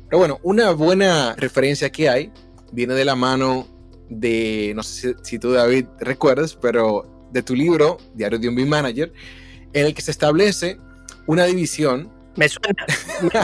[0.08, 2.32] Pero bueno, una buena referencia que hay
[2.72, 3.68] viene de la mano
[4.10, 8.68] de, no sé si, tú David recuerdas, pero de tu libro, Diario de un BIM
[8.68, 9.12] Manager,
[9.72, 10.76] en el que se establece
[11.26, 12.12] una división.
[12.36, 12.84] Me suena,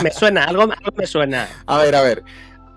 [0.03, 1.49] me suena, algo, algo me suena.
[1.65, 2.23] A ver, a ver.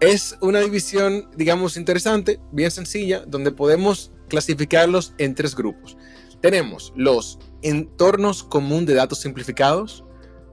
[0.01, 5.97] Es una división, digamos, interesante, bien sencilla, donde podemos clasificarlos en tres grupos.
[6.41, 10.05] Tenemos los entornos común de datos simplificados,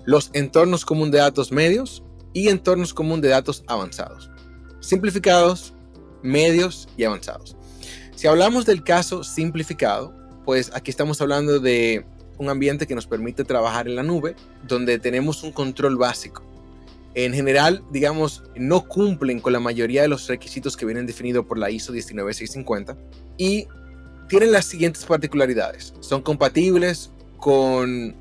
[0.05, 4.29] los entornos común de datos medios y entornos común de datos avanzados.
[4.79, 5.73] Simplificados,
[6.21, 7.55] medios y avanzados.
[8.15, 10.13] Si hablamos del caso simplificado,
[10.45, 12.05] pues aquí estamos hablando de
[12.37, 14.35] un ambiente que nos permite trabajar en la nube,
[14.67, 16.43] donde tenemos un control básico.
[17.15, 21.57] En general, digamos, no cumplen con la mayoría de los requisitos que vienen definidos por
[21.57, 22.97] la ISO 19650
[23.37, 23.67] y
[24.29, 25.93] tienen las siguientes particularidades.
[25.99, 28.15] Son compatibles con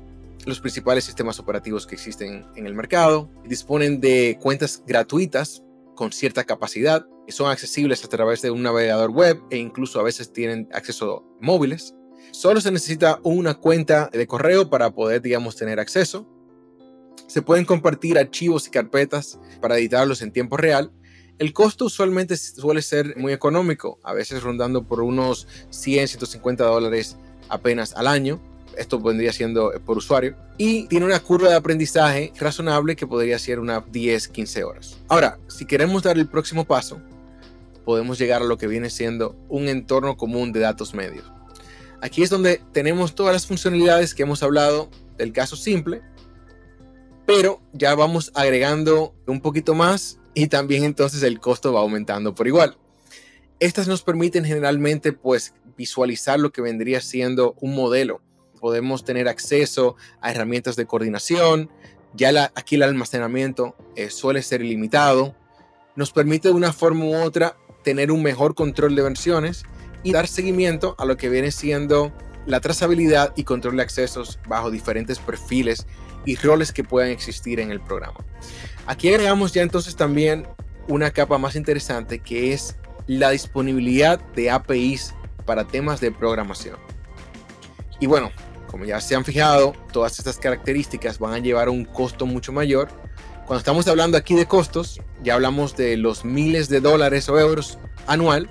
[0.45, 3.29] los principales sistemas operativos que existen en el mercado.
[3.45, 5.63] Disponen de cuentas gratuitas
[5.95, 7.05] con cierta capacidad.
[7.27, 11.93] Son accesibles a través de un navegador web e incluso a veces tienen acceso móviles.
[12.31, 16.27] Solo se necesita una cuenta de correo para poder, digamos, tener acceso.
[17.27, 20.91] Se pueden compartir archivos y carpetas para editarlos en tiempo real
[21.39, 27.17] el costo usualmente suele ser muy económico, a veces rondando por unos 100, 150 dólares
[27.47, 28.41] apenas al año.
[28.77, 30.35] Esto vendría siendo eh, por usuario.
[30.57, 34.97] Y tiene una curva de aprendizaje razonable que podría ser unas 10, 15 horas.
[35.07, 37.01] Ahora, si queremos dar el próximo paso,
[37.85, 41.25] podemos llegar a lo que viene siendo un entorno común de datos medios.
[42.01, 46.01] Aquí es donde tenemos todas las funcionalidades que hemos hablado del caso simple,
[47.25, 52.47] pero ya vamos agregando un poquito más y también entonces el costo va aumentando por
[52.47, 52.77] igual.
[53.59, 58.21] Estas nos permiten generalmente pues visualizar lo que vendría siendo un modelo.
[58.59, 61.69] Podemos tener acceso a herramientas de coordinación,
[62.13, 65.35] ya la, aquí el almacenamiento eh, suele ser ilimitado,
[65.95, 69.63] nos permite de una forma u otra tener un mejor control de versiones
[70.03, 72.13] y dar seguimiento a lo que viene siendo
[72.45, 75.85] la trazabilidad y control de accesos bajo diferentes perfiles
[76.25, 78.25] y roles que puedan existir en el programa.
[78.85, 80.47] Aquí agregamos ya entonces también
[80.87, 82.75] una capa más interesante que es
[83.07, 85.13] la disponibilidad de APIs
[85.45, 86.77] para temas de programación.
[87.99, 88.31] Y bueno,
[88.69, 92.51] Como ya se han fijado, todas estas características van a llevar a un costo mucho
[92.51, 92.87] mayor.
[93.47, 97.79] Cuando estamos hablando aquí de costos, ya hablamos de los miles de dólares o euros
[98.05, 98.47] anual.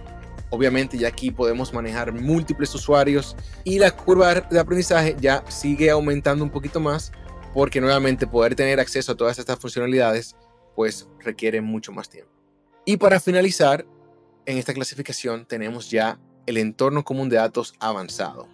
[0.50, 6.42] Obviamente ya aquí podemos manejar múltiples usuarios y la curva de aprendizaje ya sigue aumentando
[6.42, 7.12] un poquito más
[7.54, 10.36] porque nuevamente poder tener acceso a todas estas funcionalidades
[10.74, 12.30] pues requiere mucho más tiempo.
[12.84, 13.84] Y para finalizar,
[14.46, 18.48] en esta clasificación tenemos ya el entorno común de datos avanzado.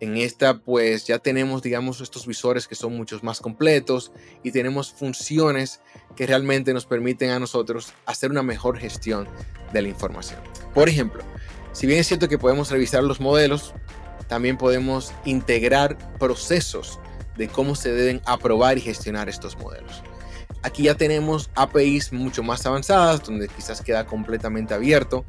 [0.00, 4.10] En esta pues ya tenemos digamos estos visores que son muchos más completos
[4.42, 5.80] y tenemos funciones
[6.16, 9.28] que realmente nos permiten a nosotros hacer una mejor gestión
[9.72, 10.40] de la información.
[10.74, 11.22] Por ejemplo,
[11.72, 13.74] si bien es cierto que podemos revisar los modelos,
[14.26, 16.98] también podemos integrar procesos
[17.40, 20.02] de cómo se deben aprobar y gestionar estos modelos.
[20.62, 25.24] Aquí ya tenemos APIs mucho más avanzadas, donde quizás queda completamente abierto.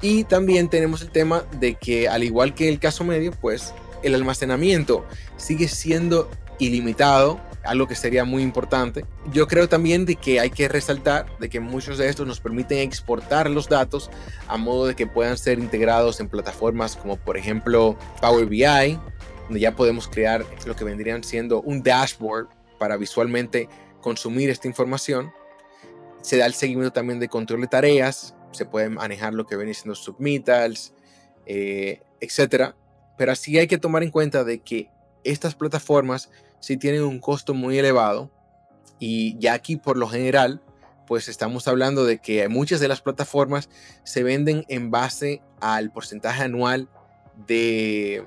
[0.00, 4.14] Y también tenemos el tema de que, al igual que el caso medio, pues el
[4.14, 5.04] almacenamiento
[5.36, 9.04] sigue siendo ilimitado, algo que sería muy importante.
[9.30, 12.78] Yo creo también de que hay que resaltar de que muchos de estos nos permiten
[12.78, 14.10] exportar los datos
[14.48, 18.98] a modo de que puedan ser integrados en plataformas como por ejemplo Power BI,
[19.44, 23.68] donde ya podemos crear lo que vendrían siendo un dashboard para visualmente
[24.00, 25.32] consumir esta información.
[26.22, 29.74] Se da el seguimiento también de control de tareas, se puede manejar lo que viene
[29.74, 30.94] siendo submittals,
[31.46, 32.76] eh, etcétera
[33.16, 34.90] pero así hay que tomar en cuenta de que
[35.24, 38.30] estas plataformas sí tienen un costo muy elevado
[38.98, 40.62] y ya aquí por lo general
[41.06, 43.68] pues estamos hablando de que muchas de las plataformas
[44.04, 46.88] se venden en base al porcentaje anual
[47.46, 48.26] de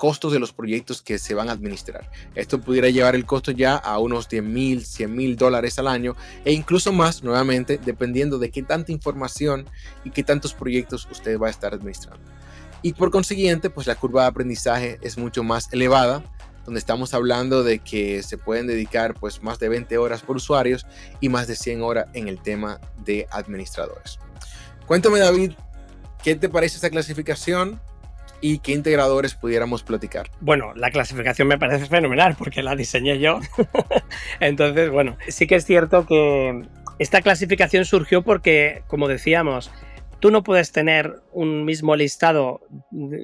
[0.00, 2.10] costos de los proyectos que se van a administrar.
[2.34, 6.16] Esto pudiera llevar el costo ya a unos 10 mil, 100 mil dólares al año
[6.46, 9.68] e incluso más, nuevamente, dependiendo de qué tanta información
[10.02, 12.24] y qué tantos proyectos usted va a estar administrando.
[12.80, 16.24] Y por consiguiente, pues la curva de aprendizaje es mucho más elevada,
[16.64, 20.86] donde estamos hablando de que se pueden dedicar pues más de 20 horas por usuarios
[21.20, 24.18] y más de 100 horas en el tema de administradores.
[24.86, 25.52] Cuéntame David,
[26.24, 27.78] ¿qué te parece esta clasificación?
[28.40, 30.30] Y qué integradores pudiéramos platicar.
[30.40, 33.40] Bueno, la clasificación me parece fenomenal porque la diseñé yo.
[34.40, 36.62] Entonces, bueno, sí que es cierto que
[36.98, 39.70] esta clasificación surgió porque, como decíamos,
[40.20, 42.60] tú no puedes tener un mismo listado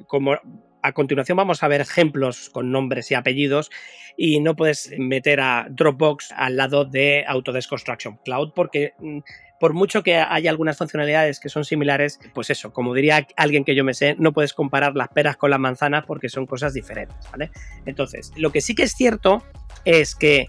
[0.07, 0.37] como
[0.81, 3.71] a continuación vamos a ver ejemplos con nombres y apellidos
[4.15, 9.19] y no puedes meter a Dropbox al lado de Autodesk Construction Cloud porque mm,
[9.59, 13.75] por mucho que haya algunas funcionalidades que son similares, pues eso, como diría alguien que
[13.75, 17.17] yo me sé, no puedes comparar las peras con las manzanas porque son cosas diferentes,
[17.31, 17.51] ¿vale?
[17.85, 19.43] Entonces, lo que sí que es cierto
[19.85, 20.47] es que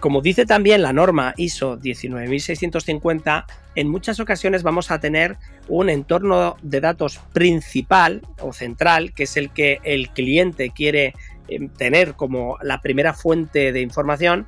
[0.00, 5.36] como dice también la norma ISO 19650, en muchas ocasiones vamos a tener
[5.68, 11.14] un entorno de datos principal o central, que es el que el cliente quiere
[11.48, 14.46] eh, tener como la primera fuente de información,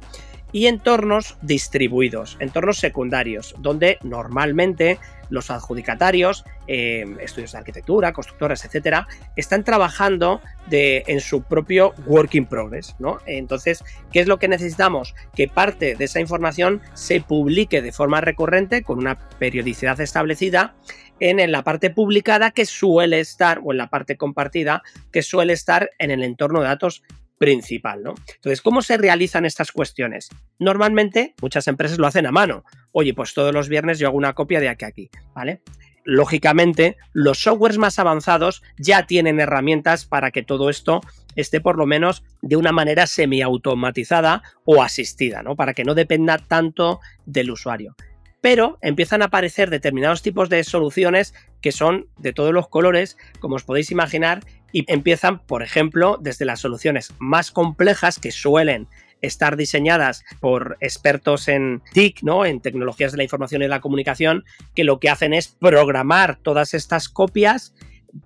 [0.53, 4.99] y entornos distribuidos, entornos secundarios, donde normalmente
[5.31, 9.07] los adjudicatarios, eh, estudios de arquitectura, constructoras, etcétera,
[9.37, 12.95] están trabajando en su propio work in progress.
[12.99, 13.19] ¿no?
[13.27, 15.15] Entonces, ¿qué es lo que necesitamos?
[15.35, 20.75] Que parte de esa información se publique de forma recurrente con una periodicidad establecida
[21.21, 25.53] en, en, la parte publicada que suele estar, o en la parte compartida, que suele
[25.53, 27.03] estar en el entorno de datos
[27.39, 28.15] principal, ¿no?
[28.35, 30.29] Entonces, ¿cómo se realizan estas cuestiones?
[30.59, 32.65] Normalmente, muchas empresas lo hacen a mano.
[32.93, 35.63] Oye, pues todos los viernes yo hago una copia de aquí a aquí, ¿vale?
[36.05, 41.01] Lógicamente, los softwares más avanzados ya tienen herramientas para que todo esto
[41.37, 45.55] esté por lo menos de una manera semiautomatizada o asistida, ¿no?
[45.55, 47.95] Para que no dependa tanto del usuario
[48.41, 53.57] pero empiezan a aparecer determinados tipos de soluciones que son de todos los colores, como
[53.57, 58.89] os podéis imaginar, y empiezan, por ejemplo, desde las soluciones más complejas que suelen
[59.21, 62.45] estar diseñadas por expertos en TIC, ¿no?
[62.45, 66.75] en tecnologías de la información y la comunicación, que lo que hacen es programar todas
[66.75, 67.75] estas copias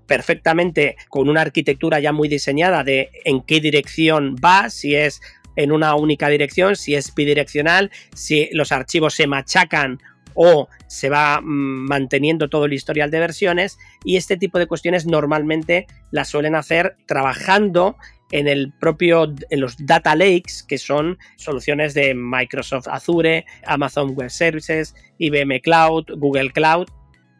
[0.07, 5.21] perfectamente con una arquitectura ya muy diseñada de en qué dirección va, si es
[5.57, 10.01] en una única dirección, si es bidireccional, si los archivos se machacan
[10.35, 15.07] o se va mm, manteniendo todo el historial de versiones y este tipo de cuestiones
[15.07, 17.97] normalmente las suelen hacer trabajando
[18.31, 24.31] en el propio en los data lakes que son soluciones de Microsoft Azure, Amazon Web
[24.31, 26.89] Services, IBM Cloud, Google Cloud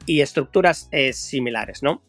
[0.07, 2.03] y estructuras eh, similares, ¿no?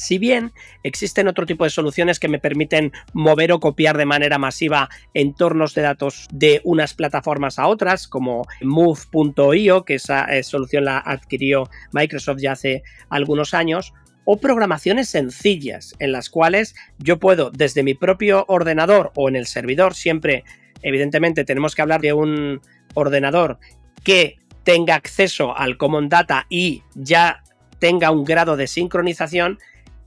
[0.00, 4.38] Si bien existen otro tipo de soluciones que me permiten mover o copiar de manera
[4.38, 10.86] masiva entornos de datos de unas plataformas a otras, como Move.io, que esa eh, solución
[10.86, 13.92] la adquirió Microsoft ya hace algunos años,
[14.24, 19.46] o programaciones sencillas en las cuales yo puedo desde mi propio ordenador o en el
[19.46, 20.44] servidor, siempre
[20.80, 22.62] evidentemente tenemos que hablar de un
[22.94, 23.58] ordenador
[24.02, 27.42] que tenga acceso al Common Data y ya
[27.78, 29.58] tenga un grado de sincronización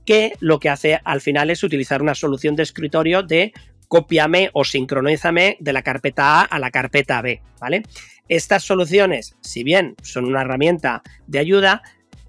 [0.04, 3.52] que lo que hace al final es utilizar una solución de escritorio de
[3.88, 7.82] cópiame o sincronízame de la carpeta A a la carpeta B, ¿vale?
[8.28, 11.82] Estas soluciones, si bien son una herramienta de ayuda,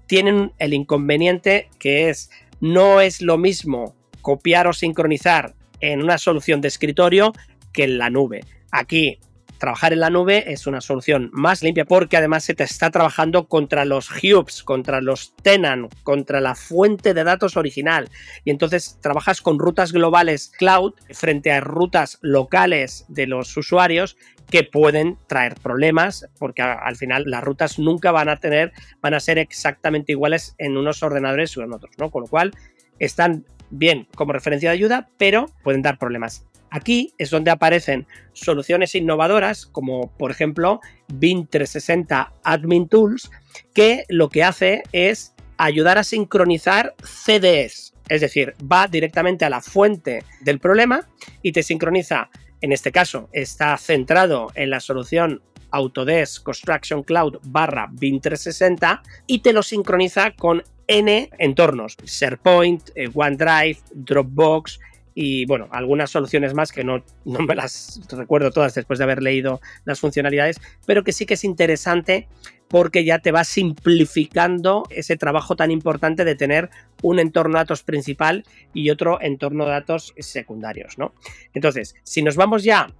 [0.06, 6.60] tienen el inconveniente que es no es lo mismo copiar o sincronizar en una solución
[6.60, 7.32] de escritorio
[7.72, 8.44] que en la nube.
[8.70, 9.18] Aquí
[9.58, 13.48] trabajar en la nube es una solución más limpia porque además se te está trabajando
[13.48, 18.08] contra los hubs, contra los tenant, contra la fuente de datos original.
[18.44, 24.16] Y entonces trabajas con rutas globales cloud frente a rutas locales de los usuarios
[24.50, 29.20] que pueden traer problemas porque al final las rutas nunca van a tener, van a
[29.20, 32.10] ser exactamente iguales en unos ordenadores o en otros, ¿no?
[32.10, 32.52] Con lo cual
[32.98, 36.46] están bien como referencia de ayuda, pero pueden dar problemas.
[36.76, 43.30] Aquí es donde aparecen soluciones innovadoras como por ejemplo BIM 360 Admin Tools
[43.72, 48.20] que lo que hace es ayudar a sincronizar CDS, es.
[48.20, 51.08] Decir, va directamente a la fuente del problema
[51.40, 52.28] y te sincroniza,
[52.60, 59.38] en este caso está centrado en la solución Autodesk Construction Cloud barra BIM 360 y
[59.38, 64.78] te lo sincroniza con N entornos, SharePoint, eh, OneDrive, Dropbox,
[65.18, 69.22] y bueno, algunas soluciones más que no, no me las recuerdo todas después de haber
[69.22, 72.28] leído las funcionalidades, pero que sí que es interesante
[72.68, 76.68] porque ya te va simplificando ese trabajo tan importante de tener
[77.00, 78.44] un entorno de datos principal
[78.74, 81.14] y otro entorno de datos secundarios, ¿no?
[81.54, 82.92] Entonces, si nos vamos ya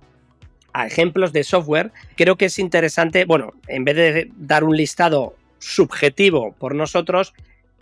[0.72, 5.36] a ejemplos de software, creo que es interesante, bueno, en vez de dar un listado
[5.58, 7.34] subjetivo por nosotros,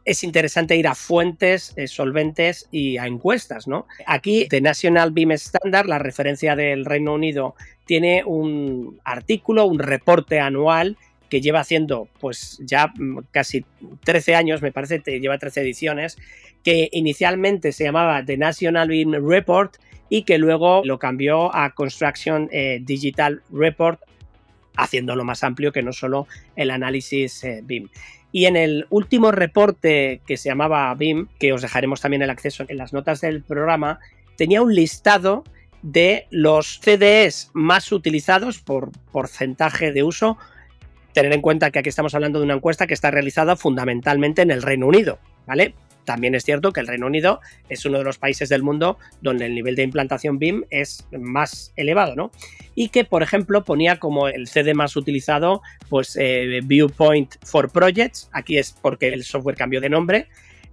[0.04, 3.86] es interesante ir a fuentes eh, solventes y a encuestas, ¿no?
[4.06, 7.54] Aquí, The National BIM Standard, la referencia del Reino Unido,
[7.86, 10.96] tiene un artículo, un reporte anual
[11.28, 13.64] que lleva haciendo pues ya mm, casi
[14.04, 16.18] 13 años, me parece que lleva 13 ediciones,
[16.62, 19.76] que inicialmente se llamaba The National BIM Report
[20.08, 24.00] y que luego lo cambió a Construction eh, Digital Report,
[24.76, 27.88] haciéndolo más amplio que no solo el análisis eh, BIM.
[28.32, 32.64] Y en el último reporte que se llamaba BIM, que os dejaremos también el acceso
[32.66, 34.00] en las notas del programa,
[34.36, 35.44] tenía un listado
[35.82, 40.38] de los CDs más utilizados por porcentaje de uso.
[41.12, 44.50] Tener en cuenta que aquí estamos hablando de una encuesta que está realizada fundamentalmente en
[44.50, 45.74] el Reino Unido, ¿vale?
[46.04, 49.46] También es cierto que el Reino Unido es uno de los países del mundo donde
[49.46, 52.30] el nivel de implantación BIM es más elevado, ¿no?
[52.74, 58.28] Y que, por ejemplo, ponía como el CD más utilizado, pues eh, Viewpoint for Projects,
[58.32, 60.28] aquí es porque el software cambió de nombre.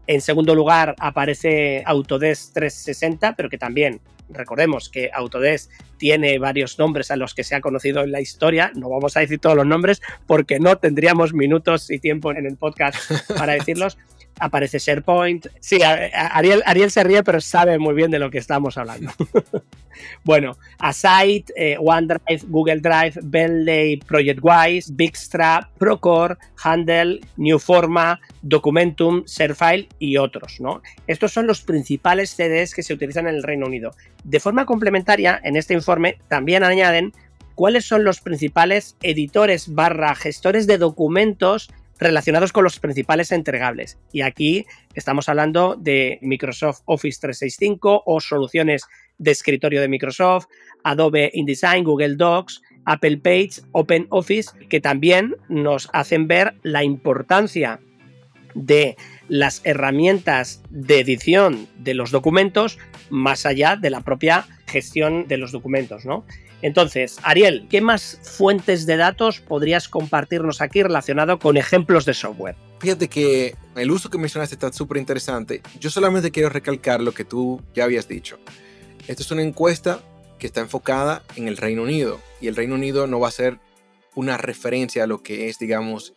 [0.08, 4.02] En segundo lugar aparece Autodesk 360, pero que también
[4.34, 8.72] recordemos que Autodesk tiene varios nombres a los que se ha conocido en la historia.
[8.76, 12.58] No vamos a decir todos los nombres porque no tendríamos minutos y tiempo en el
[12.58, 12.98] podcast
[13.38, 13.98] para decirlos
[14.40, 15.48] aparece SharePoint.
[15.60, 19.12] Sí, Ariel, Ariel se ríe, pero sabe muy bien de lo que estamos hablando.
[20.24, 30.18] bueno, Aside, eh, OneDrive, Google Drive, Bentley, ProjectWise, Bigstrap, Procore, Handle, Newforma, Documentum, ShareFile y
[30.18, 30.60] otros.
[30.60, 30.82] ¿no?
[31.08, 33.94] Estos son los principales CDs que se utilizan en el Reino Unido.
[34.24, 37.14] De forma complementaria, en este informe también añaden
[37.56, 41.70] cuáles son los principales editores barra gestores de documentos
[42.02, 44.00] relacionados con los principales entregables.
[44.12, 48.84] Y aquí estamos hablando de Microsoft Office 365 o soluciones
[49.20, 50.48] de escritorio de Microsoft,
[50.84, 57.80] Adobe InDesign, Google Docs, Apple Page, OpenOffice, que también nos hacen ver la importancia
[58.56, 58.98] de
[59.30, 62.80] las herramientas de edición de los documentos
[63.12, 66.26] más allá de la propia gestión de los documentos, ¿no?
[66.62, 72.56] Entonces, Ariel, ¿qué más fuentes de datos podrías compartirnos aquí relacionado con ejemplos de software?
[72.80, 75.62] Fíjate que el uso que mencionaste está súper interesante.
[75.80, 78.38] Yo solamente quiero recalcar lo que tú ya habías dicho.
[79.08, 80.02] Esta es una encuesta
[80.40, 83.60] que está enfocada en el Reino Unido y el Reino Unido no va a ser
[84.16, 86.14] una referencia a lo que es, digamos,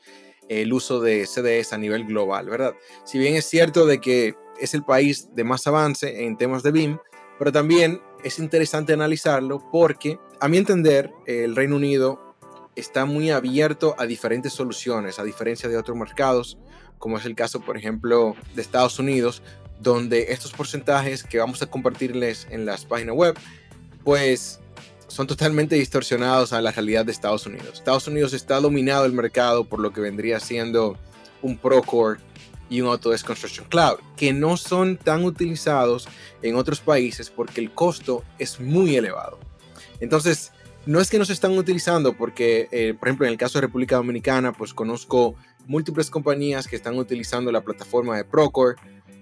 [0.48, 2.74] el uso de CDS a nivel global, ¿verdad?
[3.04, 6.72] Si bien es cierto de que es el país de más avance en temas de
[6.72, 6.98] BIM,
[7.38, 12.36] pero también es interesante analizarlo porque, a mi entender, el Reino Unido
[12.76, 16.58] está muy abierto a diferentes soluciones, a diferencia de otros mercados,
[16.98, 19.42] como es el caso, por ejemplo, de Estados Unidos,
[19.80, 23.38] donde estos porcentajes que vamos a compartirles en las páginas web,
[24.04, 24.60] pues
[25.06, 27.78] son totalmente distorsionados a la realidad de Estados Unidos.
[27.78, 30.98] Estados Unidos está dominado el mercado por lo que vendría siendo
[31.40, 32.20] un Procore
[32.68, 36.06] y un Autodesk Construction Cloud, que no son tan utilizados
[36.42, 39.38] en otros países porque el costo es muy elevado.
[40.04, 40.52] Entonces,
[40.84, 43.62] no es que no se están utilizando porque, eh, por ejemplo, en el caso de
[43.62, 45.34] República Dominicana, pues conozco
[45.66, 48.76] múltiples compañías que están utilizando la plataforma de Procore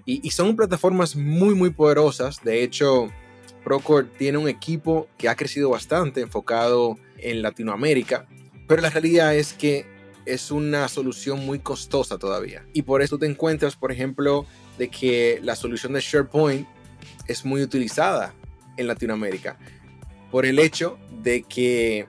[0.04, 2.42] y, y son plataformas muy, muy poderosas.
[2.42, 3.08] De hecho,
[3.62, 8.26] Procore tiene un equipo que ha crecido bastante enfocado en Latinoamérica,
[8.66, 9.86] pero la realidad es que
[10.26, 12.66] es una solución muy costosa todavía.
[12.72, 14.46] Y por eso te encuentras, por ejemplo,
[14.78, 16.66] de que la solución de SharePoint
[17.28, 18.34] es muy utilizada
[18.76, 19.58] en Latinoamérica
[20.32, 22.08] por el hecho de que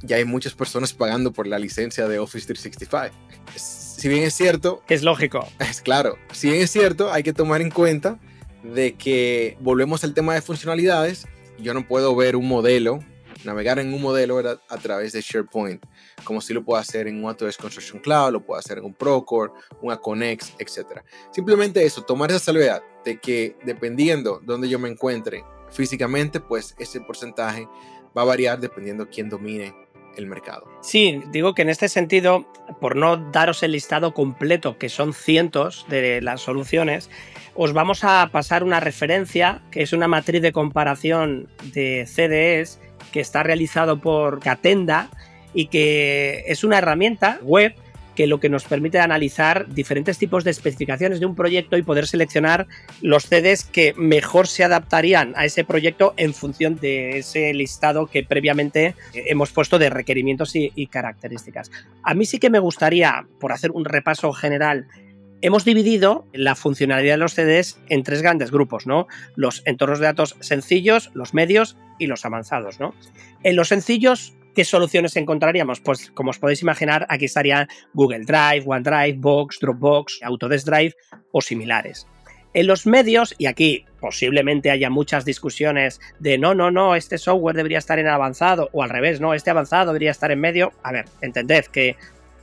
[0.00, 3.12] ya hay muchas personas pagando por la licencia de Office 365.
[3.56, 4.82] Si bien es cierto...
[4.88, 5.46] Es lógico.
[5.58, 6.16] Es claro.
[6.32, 8.18] Si bien es cierto, hay que tomar en cuenta
[8.62, 11.26] de que volvemos al tema de funcionalidades.
[11.58, 13.00] Yo no puedo ver un modelo,
[13.44, 15.84] navegar en un modelo a través de SharePoint,
[16.22, 18.94] como si lo puedo hacer en un Autodesk Construction Cloud, lo puedo hacer en un
[18.94, 21.00] Procore, un Aconex, etc.
[21.32, 26.74] Simplemente eso, tomar esa salvedad de que dependiendo de donde yo me encuentre físicamente, pues
[26.78, 27.66] ese porcentaje
[28.16, 29.74] va a variar dependiendo quién domine
[30.16, 30.68] el mercado.
[30.82, 32.46] Sí, digo que en este sentido,
[32.80, 37.10] por no daros el listado completo, que son cientos de las soluciones,
[37.54, 42.80] os vamos a pasar una referencia, que es una matriz de comparación de CDEs
[43.12, 45.10] que está realizado por Catenda
[45.54, 47.74] y que es una herramienta web
[48.14, 52.06] que lo que nos permite analizar diferentes tipos de especificaciones de un proyecto y poder
[52.06, 52.66] seleccionar
[53.00, 58.24] los CDs que mejor se adaptarían a ese proyecto en función de ese listado que
[58.24, 61.70] previamente hemos puesto de requerimientos y, características.
[62.02, 64.88] A mí sí que me gustaría, por hacer un repaso general,
[65.40, 69.06] hemos dividido la funcionalidad de los CDs en tres grandes grupos, ¿no?
[69.36, 72.94] Los entornos de datos sencillos, los medios y los avanzados, ¿no?
[73.42, 75.80] En los sencillos ¿Qué soluciones encontraríamos?
[75.80, 80.94] Pues como os podéis imaginar, aquí estarían Google Drive, OneDrive, Box, Dropbox, Autodesk Drive
[81.30, 82.06] o similares.
[82.54, 87.56] En los medios, y aquí posiblemente haya muchas discusiones de no, no, no, este software
[87.56, 90.72] debería estar en avanzado, o al revés, no, este avanzado debería estar en medio.
[90.82, 91.96] A ver, entended que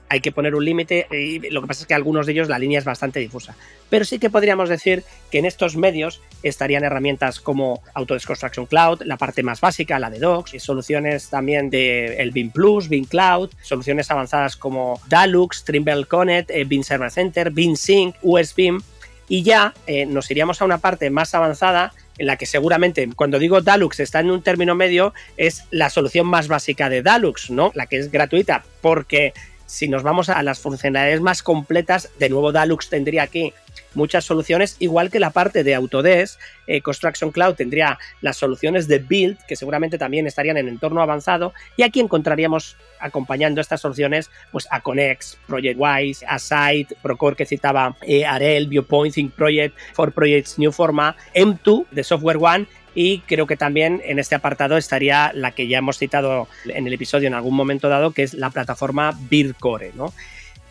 [0.10, 2.60] hay que poner un límite y lo que pasa es que algunos de ellos la
[2.60, 3.56] línea es bastante difusa.
[3.90, 9.04] Pero sí que podríamos decir que en estos medios estarían herramientas como Autodesk Construction Cloud,
[9.04, 13.06] la parte más básica, la de Docs, y soluciones también de el BIM Plus, BIM
[13.06, 18.82] Cloud, soluciones avanzadas como Dalux, Trimble Connect, eh, BIM Server Center, BIM Sync, USBIM,
[19.28, 23.40] y ya eh, nos iríamos a una parte más avanzada en la que seguramente cuando
[23.40, 27.72] digo Dalux está en un término medio, es la solución más básica de Dalux, ¿no?
[27.76, 29.34] La que es gratuita, porque
[29.70, 33.54] si nos vamos a las funcionalidades más completas, de nuevo Dalux tendría aquí
[33.94, 38.98] muchas soluciones, igual que la parte de Autodesk, eh, Construction Cloud tendría las soluciones de
[38.98, 44.68] Build, que seguramente también estarían en entorno avanzado, y aquí encontraríamos acompañando estas soluciones, pues
[44.72, 51.16] Aconex, ProjectWise, Aside, Procore que citaba eh, Arel, Viewpoint, Think Project, For Projects New Forma,
[51.36, 52.66] M2 de Software One
[53.02, 56.92] y creo que también en este apartado estaría la que ya hemos citado en el
[56.92, 60.14] episodio en algún momento dado, que es la plataforma Bitcore, ¿no?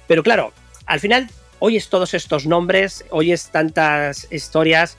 [0.07, 0.53] Pero claro,
[0.85, 4.99] al final oyes todos estos nombres, oyes tantas historias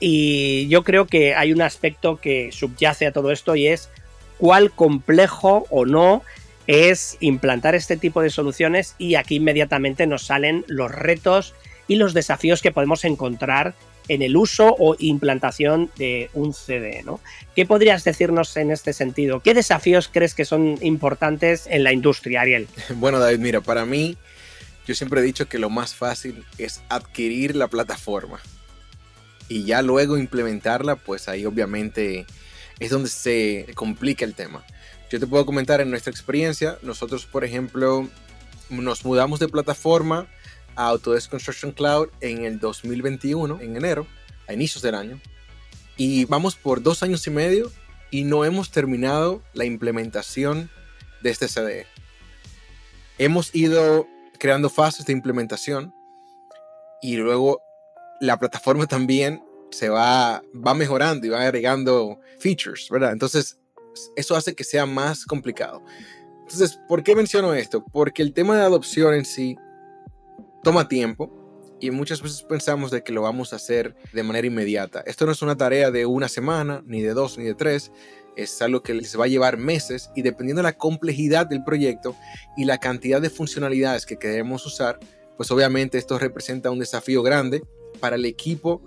[0.00, 3.90] y yo creo que hay un aspecto que subyace a todo esto y es
[4.38, 6.22] cuál complejo o no
[6.66, 11.52] es implantar este tipo de soluciones y aquí inmediatamente nos salen los retos
[11.88, 13.74] y los desafíos que podemos encontrar
[14.10, 17.02] en el uso o implantación de un CD.
[17.04, 17.20] ¿no?
[17.54, 19.38] ¿Qué podrías decirnos en este sentido?
[19.38, 22.66] ¿Qué desafíos crees que son importantes en la industria, Ariel?
[22.96, 24.16] Bueno, David, mira, para mí,
[24.84, 28.40] yo siempre he dicho que lo más fácil es adquirir la plataforma
[29.48, 32.26] y ya luego implementarla, pues ahí obviamente
[32.80, 34.64] es donde se complica el tema.
[35.08, 38.08] Yo te puedo comentar en nuestra experiencia, nosotros por ejemplo
[38.70, 40.26] nos mudamos de plataforma
[40.76, 44.06] a Autodesk Construction Cloud en el 2021, en enero,
[44.48, 45.20] a inicios del año.
[45.96, 47.70] Y vamos por dos años y medio
[48.10, 50.70] y no hemos terminado la implementación
[51.22, 51.86] de este CDE.
[53.18, 54.06] Hemos ido
[54.38, 55.94] creando fases de implementación
[57.02, 57.60] y luego
[58.20, 63.12] la plataforma también se va, va mejorando y va agregando features, ¿verdad?
[63.12, 63.58] Entonces,
[64.16, 65.82] eso hace que sea más complicado.
[66.40, 67.84] Entonces, ¿por qué menciono esto?
[67.92, 69.56] Porque el tema de adopción en sí
[70.62, 71.30] toma tiempo
[71.80, 75.02] y muchas veces pensamos de que lo vamos a hacer de manera inmediata.
[75.06, 77.90] Esto no es una tarea de una semana, ni de dos, ni de tres.
[78.36, 82.14] Es algo que les va a llevar meses y dependiendo de la complejidad del proyecto
[82.56, 84.98] y la cantidad de funcionalidades que queremos usar,
[85.36, 87.62] pues obviamente esto representa un desafío grande
[87.98, 88.82] para el equipo,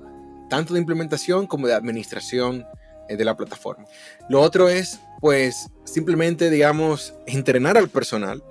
[0.49, 2.65] tanto de implementación como de administración
[3.09, 3.85] eh, de la plataforma.
[4.29, 8.43] Lo otro es, pues, simplemente, digamos, entrenar al personal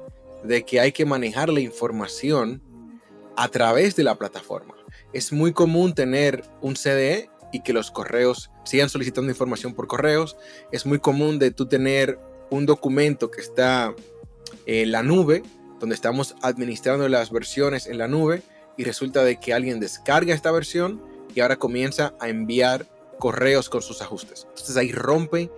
[0.44, 2.60] de que hay que manejar la información
[3.36, 4.74] a través de la plataforma.
[5.12, 10.36] Es muy común tener un CDE y que los correos sigan solicitando información por correos.
[10.70, 12.18] Es muy común de tú tener
[12.50, 13.94] un documento que está
[14.66, 15.42] en la nube,
[15.80, 18.42] donde estamos administrando las versiones en la nube
[18.76, 21.02] y resulta de que alguien descarga esta versión
[21.34, 24.46] y ahora comienza a enviar correos con sus ajustes.
[24.48, 25.50] Entonces ahí rompe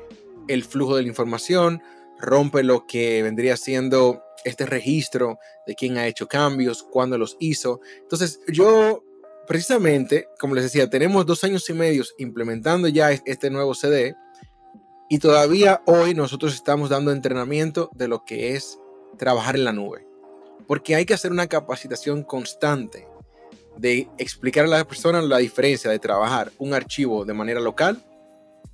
[0.48, 1.82] el flujo de la información,
[2.18, 7.80] rompe lo que vendría siendo este registro de quién ha hecho cambios, cuándo los hizo.
[8.02, 9.02] Entonces yo
[9.46, 14.14] precisamente, como les decía, tenemos dos años y medio implementando ya este nuevo CD
[15.08, 18.78] y todavía hoy nosotros estamos dando entrenamiento de lo que es
[19.18, 20.06] trabajar en la nube.
[20.66, 23.06] Porque hay que hacer una capacitación constante
[23.76, 28.02] de explicar a las personas la diferencia de trabajar un archivo de manera local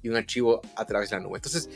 [0.02, 1.38] y un archivo a través de la nube.
[1.38, 1.68] Entonces,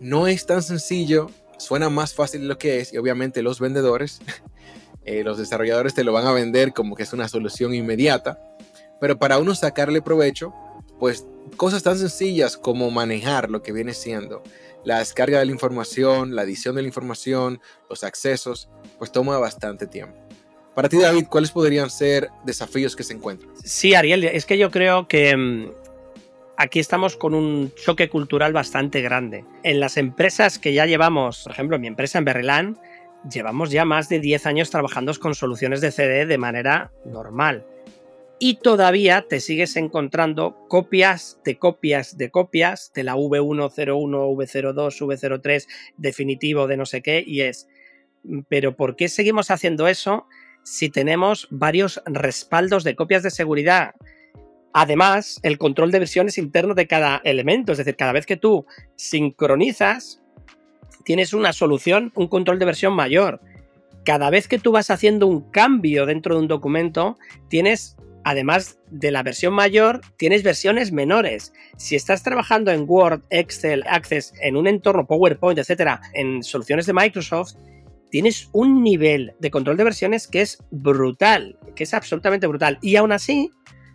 [0.00, 1.30] no es tan sencillo,
[1.62, 4.20] suena más fácil de lo que es y obviamente los vendedores,
[5.04, 8.38] eh, los desarrolladores te lo van a vender como que es una solución inmediata,
[9.00, 10.52] pero para uno sacarle provecho,
[10.98, 14.42] pues cosas tan sencillas como manejar lo que viene siendo
[14.84, 19.86] la descarga de la información, la edición de la información, los accesos, pues toma bastante
[19.86, 20.16] tiempo.
[20.74, 23.52] Para ti, David, ¿cuáles podrían ser desafíos que se encuentran?
[23.62, 25.70] Sí, Ariel, es que yo creo que mm,
[26.56, 29.44] aquí estamos con un choque cultural bastante grande.
[29.62, 32.78] En las empresas que ya llevamos, por ejemplo, mi empresa en Berrelán,
[33.30, 37.64] llevamos ya más de 10 años trabajando con soluciones de CD de manera normal.
[38.38, 45.66] Y todavía te sigues encontrando copias de copias de copias de la V101, V02, V03
[45.96, 47.68] definitivo de no sé qué, y es,
[48.48, 50.26] pero ¿por qué seguimos haciendo eso
[50.62, 53.94] si tenemos varios respaldos de copias de seguridad.
[54.72, 58.66] Además, el control de versiones interno de cada elemento, es decir, cada vez que tú
[58.96, 60.22] sincronizas,
[61.04, 63.40] tienes una solución, un control de versión mayor.
[64.04, 67.18] Cada vez que tú vas haciendo un cambio dentro de un documento,
[67.48, 71.52] tienes, además de la versión mayor, tienes versiones menores.
[71.76, 76.94] Si estás trabajando en Word, Excel, Access, en un entorno PowerPoint, etcétera, en soluciones de
[76.94, 77.56] Microsoft,
[78.10, 82.78] tienes un nivel de control de versiones que es brutal, que es absolutamente brutal.
[82.82, 83.50] Y aún así,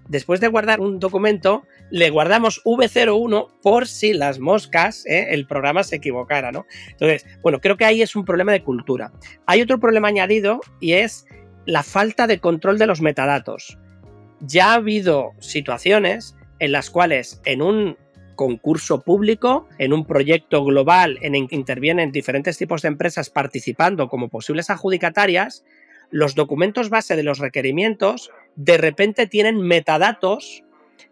[0.09, 5.27] después de guardar un documento, le guardamos V01 por si las moscas, ¿eh?
[5.31, 6.65] el programa se equivocara, ¿no?
[6.91, 9.11] Entonces, bueno, creo que ahí es un problema de cultura.
[9.45, 11.25] Hay otro problema añadido y es
[11.65, 13.77] la falta de control de los metadatos.
[14.39, 17.97] Ya ha habido situaciones en las cuales en un
[18.35, 24.07] concurso público, en un proyecto global en el que intervienen diferentes tipos de empresas participando
[24.07, 25.65] como posibles adjudicatarias,
[26.09, 30.63] los documentos base de los requerimientos de repente tienen metadatos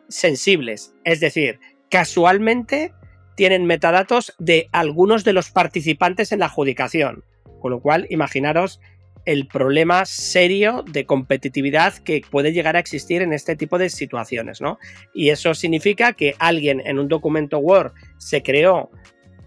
[0.10, 0.94] sensibles.
[1.06, 2.92] Es decir, casualmente
[3.36, 7.24] tienen metadatos de algunos de los participantes en la adjudicación.
[7.62, 8.82] Con lo cual, imaginaros
[9.26, 14.62] el problema serio de competitividad que puede llegar a existir en este tipo de situaciones,
[14.62, 14.78] ¿no?
[15.14, 18.92] Y eso significa que alguien en un documento Word se creó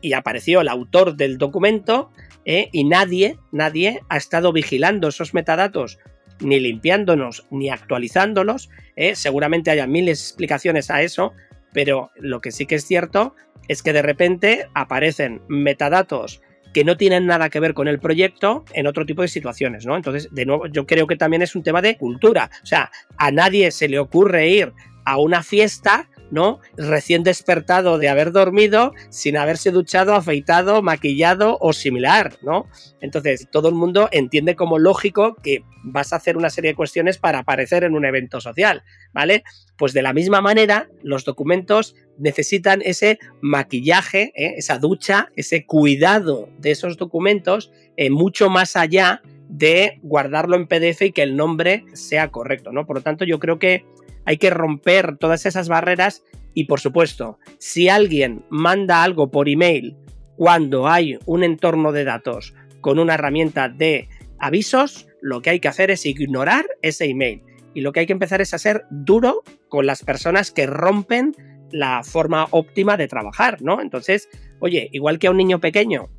[0.00, 2.10] y apareció el autor del documento
[2.44, 2.68] ¿eh?
[2.72, 5.98] y nadie, nadie ha estado vigilando esos metadatos
[6.40, 8.70] ni limpiándonos ni actualizándolos.
[8.96, 9.14] ¿eh?
[9.14, 11.32] Seguramente haya miles de explicaciones a eso,
[11.72, 13.34] pero lo que sí que es cierto
[13.68, 16.40] es que de repente aparecen metadatos
[16.72, 19.96] que no tienen nada que ver con el proyecto en otro tipo de situaciones, ¿no?
[19.96, 22.50] Entonces, de nuevo, yo creo que también es un tema de cultura.
[22.62, 24.72] O sea, a nadie se le ocurre ir
[25.04, 26.60] a una fiesta ¿no?
[26.76, 32.66] Recién despertado de haber dormido, sin haberse duchado, afeitado, maquillado o similar, ¿no?
[33.00, 37.18] Entonces, todo el mundo entiende como lógico que vas a hacer una serie de cuestiones
[37.18, 39.44] para aparecer en un evento social, ¿vale?
[39.76, 44.54] Pues de la misma manera, los documentos necesitan ese maquillaje, ¿eh?
[44.56, 51.02] esa ducha, ese cuidado de esos documentos, eh, mucho más allá de guardarlo en PDF
[51.02, 52.86] y que el nombre sea correcto, ¿no?
[52.86, 53.84] Por lo tanto, yo creo que
[54.28, 56.22] hay que romper todas esas barreras
[56.52, 59.96] y, por supuesto, si alguien manda algo por email
[60.36, 62.52] cuando hay un entorno de datos
[62.82, 67.42] con una herramienta de avisos, lo que hay que hacer es ignorar ese email.
[67.72, 71.34] Y lo que hay que empezar es a ser duro con las personas que rompen
[71.72, 73.80] la forma óptima de trabajar, ¿no?
[73.80, 74.28] Entonces,
[74.60, 76.10] oye, igual que a un niño pequeño,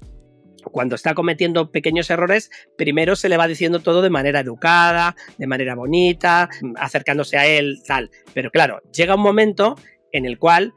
[0.72, 5.48] cuando está cometiendo pequeños errores, primero se le va diciendo todo de manera educada, de
[5.48, 8.10] manera bonita, acercándose a él, tal.
[8.34, 9.76] Pero claro, llega un momento
[10.12, 10.74] en el cual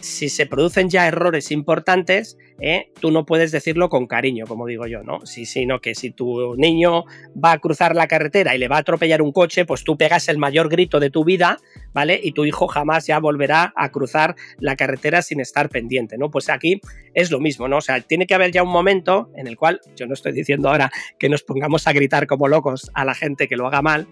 [0.00, 2.90] si se producen ya errores importantes, ¿eh?
[3.00, 5.24] tú no puedes decirlo con cariño, como digo yo, ¿no?
[5.26, 7.04] Sí, sino que si tu niño
[7.42, 10.28] va a cruzar la carretera y le va a atropellar un coche, pues tú pegas
[10.28, 11.58] el mayor grito de tu vida,
[11.92, 12.20] ¿vale?
[12.22, 16.30] Y tu hijo jamás ya volverá a cruzar la carretera sin estar pendiente, ¿no?
[16.30, 16.80] Pues aquí
[17.14, 17.78] es lo mismo, ¿no?
[17.78, 20.68] O sea, tiene que haber ya un momento en el cual, yo no estoy diciendo
[20.68, 24.08] ahora que nos pongamos a gritar como locos a la gente que lo haga mal,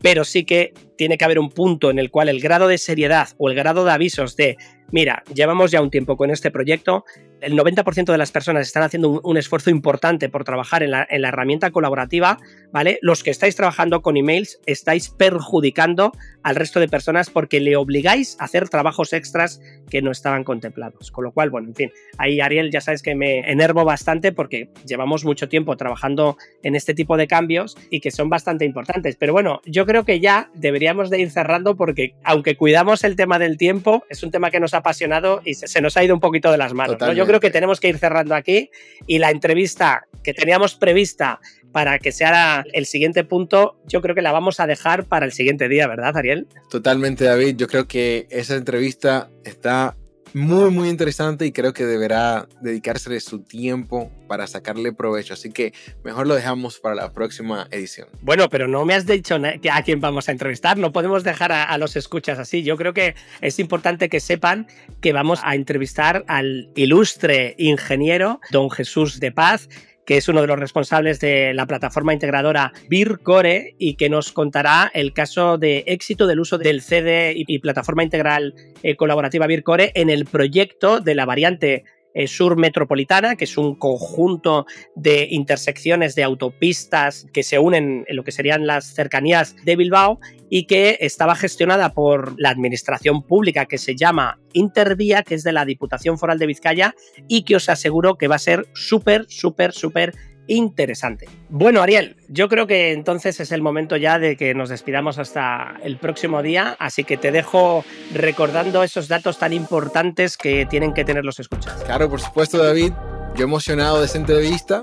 [0.00, 3.28] pero sí que tiene que haber un punto en el cual el grado de seriedad
[3.36, 4.56] o el grado de avisos de,
[4.90, 7.04] mira, llevamos ya un tiempo con este proyecto,
[7.40, 11.70] el 90% de las personas están haciendo un, esfuerzo importante por trabajar en la, herramienta
[11.70, 12.38] colaborativa,
[12.72, 12.98] ¿vale?
[13.02, 16.12] Los que estáis trabajando con emails estáis perjudicando
[16.42, 19.60] al resto de personas porque le obligáis a hacer trabajos extras
[19.90, 21.10] que no estaban contemplados.
[21.10, 24.70] Con lo cual, bueno, en fin, ahí Ariel ya sabes que me enervo bastante porque
[24.84, 29.16] llevamos mucho tiempo trabajando en este tipo de cambios y que son bastante importantes.
[29.16, 33.38] Pero bueno, yo creo que ya deberíamos de ir cerrando porque aunque cuidamos el tema
[33.38, 36.20] del tiempo, es un tema que nos ha apasionado y se, nos ha ido un
[36.20, 36.96] poquito de las manos.
[37.14, 38.70] Yo creo que tenemos que ir cerrando aquí
[39.06, 41.40] y la entrevista que teníamos prevista
[41.72, 45.32] para que sea el siguiente punto, yo creo que la vamos a dejar para el
[45.32, 46.48] siguiente día, ¿verdad, Ariel?
[46.70, 47.56] Totalmente, David.
[47.56, 49.96] Yo creo que esa entrevista está
[50.34, 55.34] muy, muy interesante y creo que deberá dedicársele su tiempo para sacarle provecho.
[55.34, 55.72] Así que
[56.04, 58.08] mejor lo dejamos para la próxima edición.
[58.22, 60.78] Bueno, pero no me has dicho a quién vamos a entrevistar.
[60.78, 62.62] No podemos dejar a, a los escuchas así.
[62.62, 64.66] Yo creo que es importante que sepan
[65.00, 69.68] que vamos a entrevistar al ilustre ingeniero don Jesús de Paz
[70.08, 74.90] que es uno de los responsables de la plataforma integradora Vircore y que nos contará
[74.94, 80.08] el caso de éxito del uso del CD y, plataforma integral eh, colaborativa Vircore en
[80.08, 81.84] el proyecto de la variante
[82.26, 84.66] sur metropolitana, que es un conjunto
[84.96, 90.18] de intersecciones de autopistas que se unen en lo que serían las cercanías de Bilbao
[90.50, 95.52] y que estaba gestionada por la administración pública que se llama Intervía, que es de
[95.52, 96.94] la Diputación Foral de Vizcaya
[97.28, 100.14] y que os aseguro que va a ser súper, súper, súper
[100.48, 101.28] interesante.
[101.48, 105.76] Bueno, Ariel, yo creo que entonces es el momento ya de que nos despidamos hasta
[105.82, 111.04] el próximo día, así que te dejo recordando esos datos tan importantes que tienen que
[111.04, 111.74] tener los escuchas.
[111.84, 112.92] Claro, por supuesto, David.
[113.36, 114.82] Yo emocionado de esta entrevista,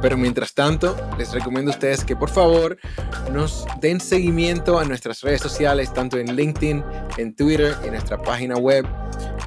[0.00, 2.78] pero mientras tanto, les recomiendo a ustedes que por favor
[3.32, 6.84] nos den seguimiento a nuestras redes sociales, tanto en LinkedIn,
[7.16, 8.86] en Twitter en nuestra página web.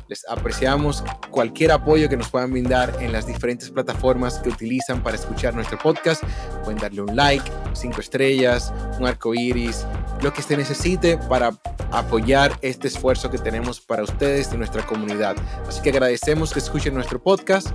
[0.08, 5.16] Les apreciamos cualquier apoyo que nos puedan brindar en las diferentes plataformas que utilizan para
[5.16, 6.22] escuchar nuestro podcast.
[6.66, 9.86] Pueden darle un like, cinco estrellas, un arco iris,
[10.22, 11.52] lo que se necesite para
[11.92, 15.36] apoyar este esfuerzo que tenemos para ustedes y nuestra comunidad.
[15.68, 17.70] Así que agradecemos que escuchen nuestro podcast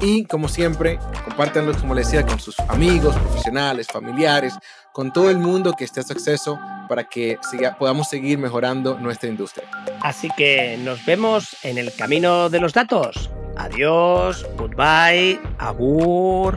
[0.00, 4.54] y, como siempre, compártanlo, como les decía, con sus amigos, profesionales, familiares,
[4.92, 6.58] con todo el mundo que esté a su acceso
[6.88, 7.38] para que
[7.78, 9.68] podamos seguir mejorando nuestra industria.
[10.02, 13.30] Así que nos vemos en el camino de los datos.
[13.56, 16.56] Adiós, goodbye, agur.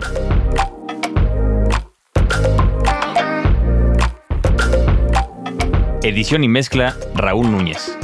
[6.02, 7.98] Edición y mezcla Raúl Núñez.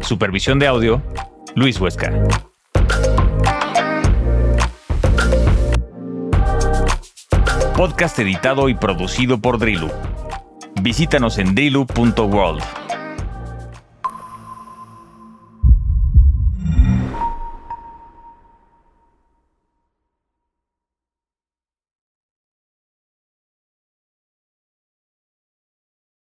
[0.00, 1.02] Supervisión de audio
[1.54, 2.12] Luis Huesca.
[7.78, 9.88] Podcast editado y producido por Drilu.
[10.82, 12.60] Visítanos en drilu.world.